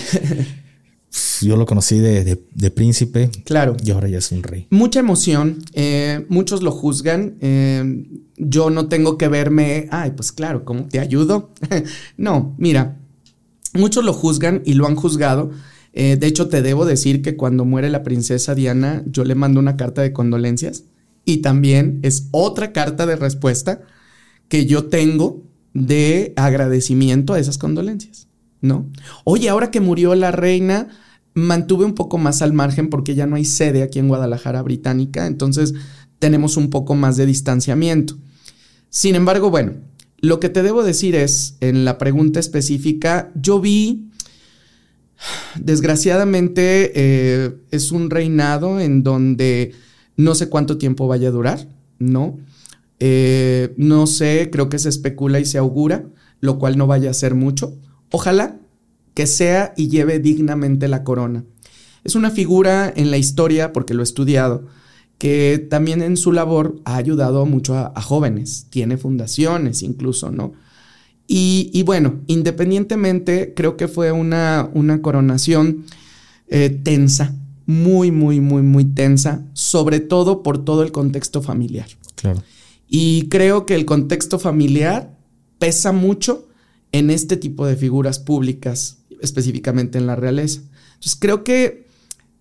[1.42, 3.30] yo lo conocí de, príncipe.
[3.46, 3.78] Claro.
[3.84, 4.68] Y ahora ya es un rey.
[4.70, 5.60] Mucha emoción.
[5.74, 7.38] Eh, muchos lo juzgan.
[7.42, 8.06] Eh,
[8.38, 11.52] yo no tengo que verme, ay, pues claro, ¿cómo te ayudo?
[12.18, 13.00] no, mira,
[13.74, 15.52] muchos lo juzgan y lo han juzgado.
[15.94, 19.60] Eh, de hecho, te debo decir que cuando muere la princesa Diana, yo le mando
[19.60, 20.84] una carta de condolencias
[21.26, 23.82] y también es otra carta de respuesta
[24.48, 28.28] que yo tengo de agradecimiento a esas condolencias,
[28.62, 28.90] ¿no?
[29.24, 30.88] Oye, ahora que murió la reina,
[31.38, 35.28] mantuve un poco más al margen porque ya no hay sede aquí en Guadalajara británica,
[35.28, 35.76] entonces
[36.18, 38.18] tenemos un poco más de distanciamiento.
[38.90, 39.74] Sin embargo, bueno,
[40.20, 44.10] lo que te debo decir es, en la pregunta específica, yo vi,
[45.60, 49.74] desgraciadamente, eh, es un reinado en donde
[50.16, 51.68] no sé cuánto tiempo vaya a durar,
[52.00, 52.40] ¿no?
[53.00, 56.08] Eh, no sé, creo que se especula y se augura,
[56.40, 57.78] lo cual no vaya a ser mucho.
[58.10, 58.60] Ojalá
[59.18, 61.44] que sea y lleve dignamente la corona.
[62.04, 64.68] Es una figura en la historia, porque lo he estudiado,
[65.18, 70.54] que también en su labor ha ayudado mucho a, jóvenes, tiene fundaciones incluso, ¿no?
[71.26, 75.86] Y, bueno, independientemente, creo que fue una, una coronación
[76.48, 77.34] eh, tensa,
[77.66, 81.88] muy, muy, muy, muy tensa, sobre todo por todo el contexto familiar.
[82.14, 82.44] Claro.
[82.88, 85.18] Y creo que el contexto familiar
[85.58, 86.48] pesa mucho
[86.92, 90.62] en este tipo de figuras públicas, específicamente en la realeza.
[90.96, 91.88] Entonces creo que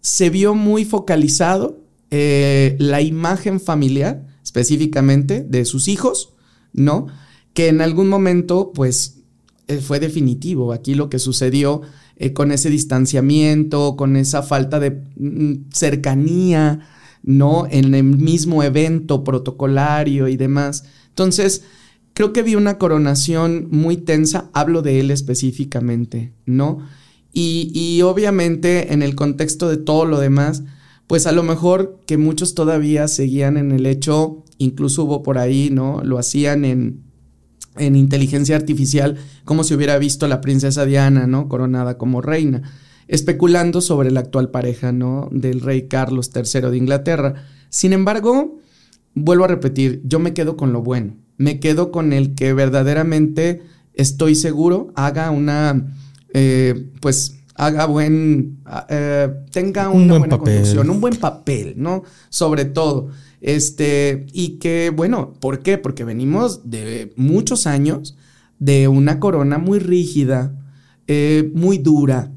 [0.00, 1.80] se vio muy focalizado
[2.10, 6.34] eh, la imagen familiar, específicamente de sus hijos,
[6.72, 7.08] ¿no?
[7.52, 9.18] Que en algún momento, pues,
[9.66, 10.72] eh, fue definitivo.
[10.72, 11.82] Aquí lo que sucedió
[12.16, 16.80] eh, con ese distanciamiento, con esa falta de mm, cercanía,
[17.22, 17.66] ¿no?
[17.68, 20.84] En el mismo evento protocolario y demás.
[21.08, 21.64] Entonces,
[22.16, 26.78] creo que vi una coronación muy tensa, hablo de él específicamente, ¿no?
[27.30, 30.62] Y, y, obviamente en el contexto de todo lo demás,
[31.06, 35.68] pues a lo mejor que muchos todavía seguían en el hecho, incluso hubo por ahí,
[35.70, 36.00] ¿no?
[36.02, 37.02] Lo hacían en,
[37.76, 41.48] en inteligencia artificial, como si hubiera visto la princesa Diana, ¿no?
[41.48, 42.62] Coronada como reina
[43.08, 45.28] especulando sobre la actual pareja, ¿no?
[45.30, 47.34] Del rey Carlos III de Inglaterra.
[47.68, 48.58] Sin embargo,
[49.14, 53.62] vuelvo a repetir, yo me quedo con lo bueno, me quedo con el que verdaderamente
[53.94, 55.94] estoy seguro haga una,
[56.32, 58.58] eh, pues, haga buen,
[58.88, 62.02] eh, tenga una buena conclusión, un buen papel, ¿no?
[62.28, 63.08] Sobre todo.
[63.40, 65.78] Este, y que, bueno, ¿por qué?
[65.78, 68.16] Porque venimos de muchos años
[68.58, 70.54] de una corona muy rígida,
[71.06, 72.32] eh, muy dura,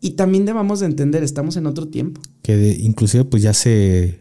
[0.00, 2.20] y también debamos de entender, estamos en otro tiempo.
[2.42, 4.20] Que inclusive pues ya se,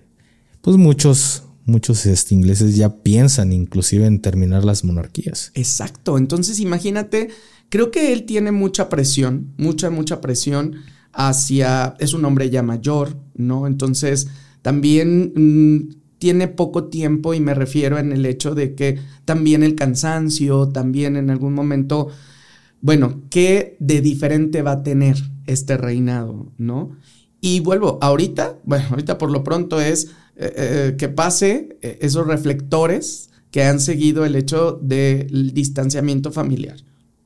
[0.62, 5.52] pues muchos, muchos este, ingleses ya piensan inclusive en terminar las monarquías.
[5.54, 7.30] Exacto, entonces imagínate,
[7.70, 10.76] creo que él tiene mucha presión, mucha, mucha presión
[11.14, 13.68] hacia, es un hombre ya mayor, ¿no?
[13.68, 14.28] Entonces
[14.62, 19.76] también mm, tiene poco tiempo y me refiero en el hecho de que también el
[19.76, 22.10] cansancio, también en algún momento,
[22.82, 25.18] bueno, ¿qué de diferente va a tener?
[25.50, 26.91] este reinado, ¿no?
[27.41, 32.26] Y vuelvo, ahorita, bueno, ahorita por lo pronto es eh, eh, que pase eh, esos
[32.26, 36.78] reflectores que han seguido el hecho del distanciamiento familiar,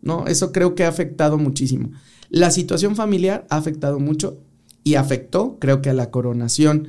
[0.02, 0.26] ¿no?
[0.26, 1.92] Eso creo que ha afectado muchísimo.
[2.30, 4.40] La situación familiar ha afectado mucho
[4.84, 6.88] y afectó, creo que a la coronación,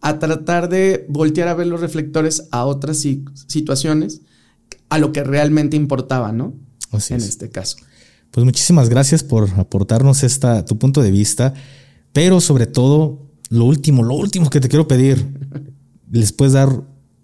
[0.00, 3.06] a tratar de voltear a ver los reflectores a otras
[3.46, 4.22] situaciones,
[4.88, 6.54] a lo que realmente importaba, ¿no?
[7.10, 7.76] en este caso.
[8.30, 11.52] Pues muchísimas gracias por aportarnos esta, tu punto de vista,
[12.14, 15.26] pero sobre todo, lo último, lo último que te quiero pedir,
[16.10, 16.68] les puedes dar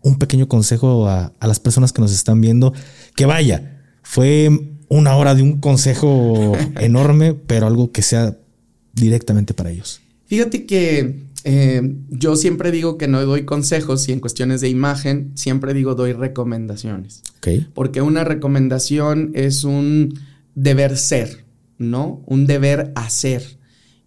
[0.02, 2.72] un pequeño consejo a, las personas que nos están viendo,
[3.16, 8.36] que vaya, fue una hora de un consejo enorme, pero algo que sea
[8.92, 10.00] directamente para ellos.
[10.26, 15.32] Fíjate que eh, yo siempre digo que no doy consejos y en cuestiones de imagen
[15.34, 17.22] siempre digo doy recomendaciones.
[17.74, 20.18] Porque una recomendación es un
[20.54, 21.44] deber ser,
[21.76, 22.22] ¿no?
[22.26, 23.58] Un deber hacer.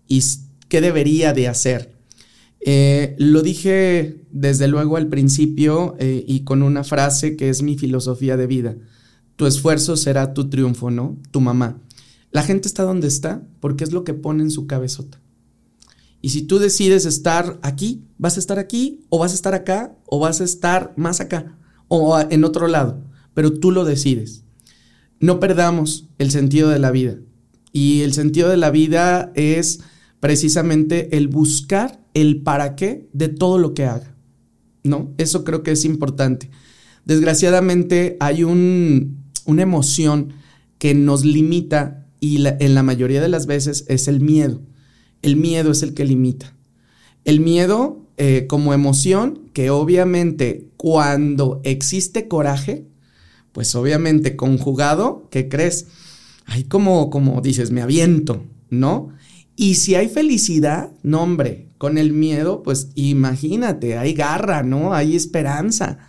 [0.07, 0.23] ¿Y
[0.69, 1.96] qué debería de hacer?
[2.59, 7.77] Eh, lo dije desde luego al principio eh, y con una frase que es mi
[7.77, 8.75] filosofía de vida.
[9.35, 11.17] Tu esfuerzo será tu triunfo, ¿no?
[11.31, 11.81] Tu mamá.
[12.31, 15.21] La gente está donde está porque es lo que pone en su cabezota.
[16.21, 19.95] Y si tú decides estar aquí, vas a estar aquí, o vas a estar acá,
[20.07, 21.57] o vas a estar más acá,
[21.87, 23.03] o en otro lado,
[23.33, 24.43] pero tú lo decides
[25.19, 27.17] no perdamos el sentido de la vida.
[27.71, 29.79] Y el sentido de la vida es
[30.19, 34.15] precisamente el buscar el para qué de todo lo que haga.
[34.83, 35.13] ¿No?
[35.17, 36.49] Eso creo que es importante.
[37.05, 40.33] Desgraciadamente hay un, una emoción
[40.79, 44.61] que nos limita y en la mayoría de las veces es el miedo.
[45.21, 46.55] El miedo es el que limita.
[47.23, 52.87] El miedo eh, como emoción que obviamente cuando existe coraje,
[53.51, 55.87] pues obviamente conjugado, ¿qué crees?
[56.45, 59.09] Hay como, como dices, me aviento, ¿no?
[59.55, 64.93] Y si hay felicidad, no hombre, con el miedo, pues imagínate, hay garra, ¿no?
[64.93, 65.99] Hay esperanza.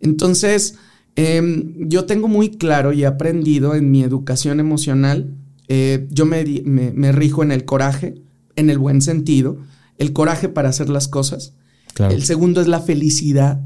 [0.00, 0.76] Entonces,
[1.16, 5.34] em, yo tengo muy claro y he aprendido en mi educación emocional,
[5.68, 8.22] eh, yo me, me, rijo en el coraje,
[8.56, 9.58] en el buen sentido,
[9.98, 11.54] el coraje para hacer las cosas.
[11.98, 13.60] El segundo es la felicidad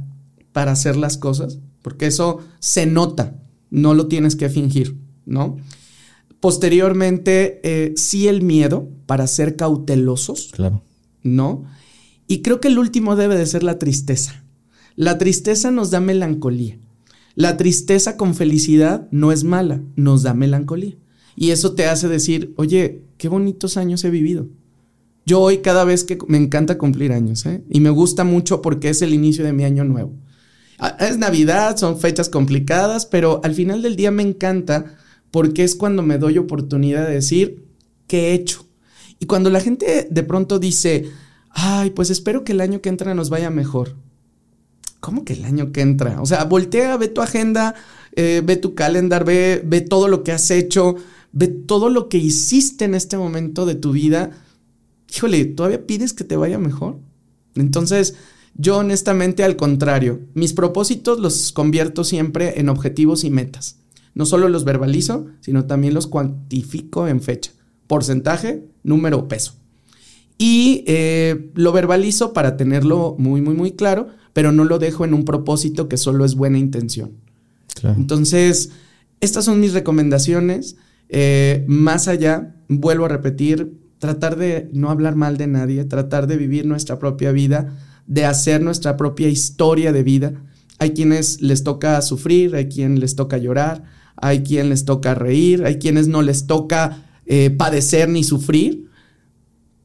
[0.52, 3.36] para hacer las cosas, porque eso se nota,
[3.70, 4.96] no lo tienes que fingir,
[5.26, 5.58] ¿no?
[6.40, 10.48] Posteriormente, eh, sí el miedo para ser cautelosos.
[10.52, 10.82] Claro.
[11.22, 11.64] ¿No?
[12.26, 14.44] Y creo que el último debe de ser la tristeza.
[14.96, 16.78] La tristeza nos da melancolía.
[17.34, 20.96] La tristeza con felicidad no es mala, nos da melancolía.
[21.34, 24.48] Y eso te hace decir, oye, qué bonitos años he vivido.
[25.24, 27.62] Yo hoy cada vez que me encanta cumplir años, ¿eh?
[27.70, 30.12] Y me gusta mucho porque es el inicio de mi año nuevo.
[30.98, 34.96] Es Navidad, son fechas complicadas, pero al final del día me encanta
[35.30, 37.64] porque es cuando me doy oportunidad de decir,
[38.08, 38.66] ¿qué he hecho?
[39.22, 41.08] Y cuando la gente de pronto dice,
[41.50, 43.94] ay, pues espero que el año que entra nos vaya mejor.
[44.98, 46.20] ¿Cómo que el año que entra?
[46.20, 47.76] O sea, voltea, ve tu agenda,
[48.16, 50.96] eh, ve tu calendar, ve, ve todo lo que has hecho,
[51.30, 54.32] ve todo lo que hiciste en este momento de tu vida.
[55.14, 56.98] Híjole, ¿todavía pides que te vaya mejor?
[57.54, 58.16] Entonces,
[58.56, 63.76] yo honestamente al contrario, mis propósitos los convierto siempre en objetivos y metas.
[64.14, 67.52] No solo los verbalizo, sino también los cuantifico en fecha,
[67.86, 69.54] porcentaje, número, peso.
[70.38, 75.14] Y eh, lo verbalizo para tenerlo muy, muy, muy claro, pero no lo dejo en
[75.14, 77.12] un propósito que solo es buena intención.
[77.82, 78.70] Entonces,
[79.20, 80.76] estas son mis recomendaciones.
[81.08, 86.36] Eh, más allá, vuelvo a repetir, tratar de no hablar mal de nadie, tratar de
[86.36, 87.76] vivir nuestra propia vida,
[88.06, 90.32] de hacer nuestra propia historia de vida.
[90.78, 93.84] Hay quienes les toca sufrir, hay quienes les toca llorar,
[94.16, 98.90] hay quienes les toca reír, hay quienes no les toca eh, padecer ni sufrir,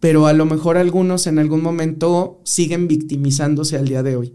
[0.01, 4.33] pero a lo mejor algunos en algún momento siguen victimizándose al día de hoy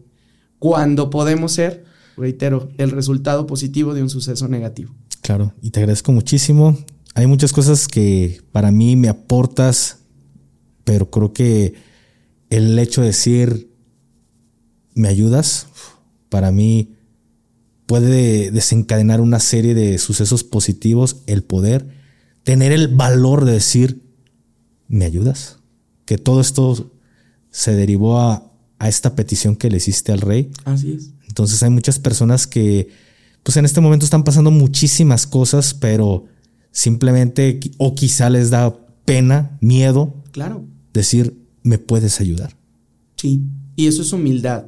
[0.59, 1.85] cuando podemos ser,
[2.17, 4.95] reitero, el resultado positivo de un suceso negativo.
[5.21, 6.79] Claro, y te agradezco muchísimo.
[7.15, 9.99] Hay muchas cosas que para mí me aportas,
[10.85, 11.75] pero creo que
[12.49, 13.75] el hecho de decir,
[14.95, 15.67] me ayudas,
[16.31, 16.95] para mí
[17.85, 22.01] puede desencadenar una serie de sucesos positivos, el poder,
[22.45, 24.03] tener el valor de decir,
[24.89, 25.59] ¿me ayudas?
[26.05, 26.93] Que todo esto
[27.51, 30.51] se derivó a, a esta petición que le hiciste al rey.
[30.65, 31.13] Así es.
[31.29, 32.89] Entonces hay muchas personas que,
[33.43, 36.27] pues en este momento están pasando muchísimas cosas, pero
[36.71, 40.15] simplemente, o quizá les da pena, miedo.
[40.33, 40.67] Claro.
[40.93, 42.57] Decir, me puedes ayudar.
[43.17, 43.43] Sí,
[43.77, 44.67] y eso es humildad.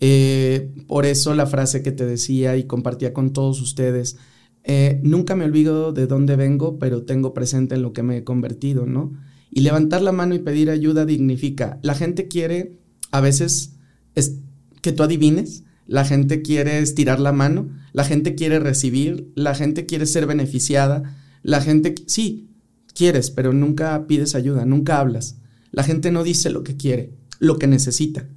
[0.00, 4.16] Eh, por eso la frase que te decía y compartía con todos ustedes,
[4.64, 8.24] eh, nunca me olvido de dónde vengo, pero tengo presente en lo que me he
[8.24, 9.12] convertido, ¿no?
[9.50, 11.78] Y levantar la mano y pedir ayuda dignifica.
[11.82, 12.78] La gente quiere
[13.12, 13.74] a veces
[14.16, 14.38] es
[14.80, 19.86] que tú adivines, la gente quiere estirar la mano, la gente quiere recibir, la gente
[19.86, 22.48] quiere ser beneficiada, la gente, sí,
[22.94, 25.36] quieres, pero nunca pides ayuda, nunca hablas.
[25.70, 28.28] La gente no dice lo que quiere, lo que necesita.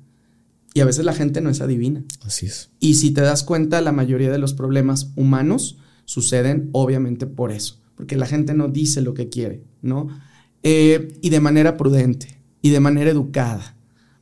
[0.74, 2.04] Y a veces la gente no es adivina.
[2.22, 2.70] Así es.
[2.80, 7.82] Y si te das cuenta, la mayoría de los problemas humanos suceden obviamente por eso,
[7.96, 10.08] porque la gente no dice lo que quiere, ¿no?
[10.64, 13.76] Eh, y de manera prudente y de manera educada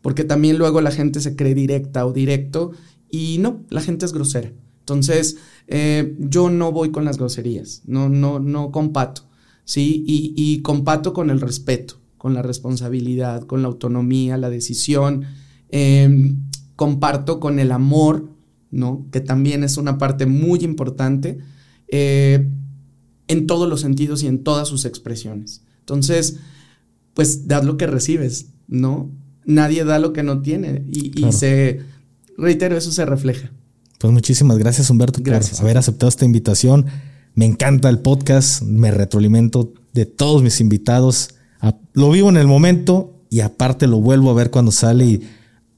[0.03, 2.73] porque también luego la gente se cree directa o directo
[3.09, 4.51] y no, la gente es grosera.
[4.79, 5.37] Entonces,
[5.67, 9.23] eh, yo no voy con las groserías, no, no, no compato,
[9.63, 10.03] ¿sí?
[10.05, 15.23] Y, y, compato con el respeto, con la responsabilidad, con la autonomía, la decisión,
[15.69, 16.41] em,
[16.75, 18.29] comparto con el amor,
[18.71, 19.07] ¿no?
[19.09, 21.39] Que también es una parte muy importante
[21.95, 22.49] eh,
[23.27, 25.61] en todos los sentidos y en todas sus expresiones.
[25.79, 26.37] Entonces,
[27.13, 29.11] pues, das lo que recibes, ¿no?
[29.45, 31.81] nadie da lo que no tiene y, se,
[32.37, 33.51] reitero, eso se refleja.
[33.99, 36.85] Pues muchísimas gracias Humberto por haber aceptado esta invitación.
[37.35, 41.35] Me encanta el podcast, me retroalimento de todos mis invitados.
[41.93, 45.21] Lo vivo en el momento y aparte lo vuelvo a ver cuando sale y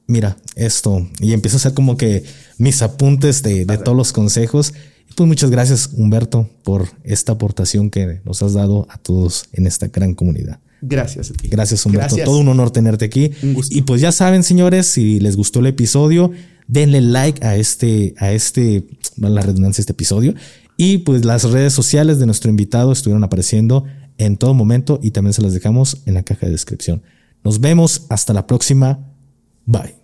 [0.08, 2.24] mira esto y empiezo a hacer como que
[2.58, 4.74] mis apuntes de, de todos los consejos.
[5.16, 9.88] Pues muchas gracias, Humberto, por esta aportación que nos has dado a todos en esta
[9.88, 10.60] gran comunidad.
[10.82, 11.48] Gracias a ti.
[11.48, 12.18] Gracias, Humberto.
[12.24, 13.32] Todo un honor tenerte aquí.
[13.42, 13.76] Un gusto.
[13.76, 16.32] Y pues ya saben, señores, si les gustó el episodio,
[16.68, 18.86] denle like a este, a este,
[19.22, 20.36] a la redundancia, este episodio.
[20.78, 23.86] Y pues las redes sociales de nuestro invitado estuvieron apareciendo
[24.18, 27.02] en todo momento y también se las dejamos en la caja de descripción.
[27.44, 29.00] Nos vemos hasta la próxima.
[29.66, 29.95] Bye.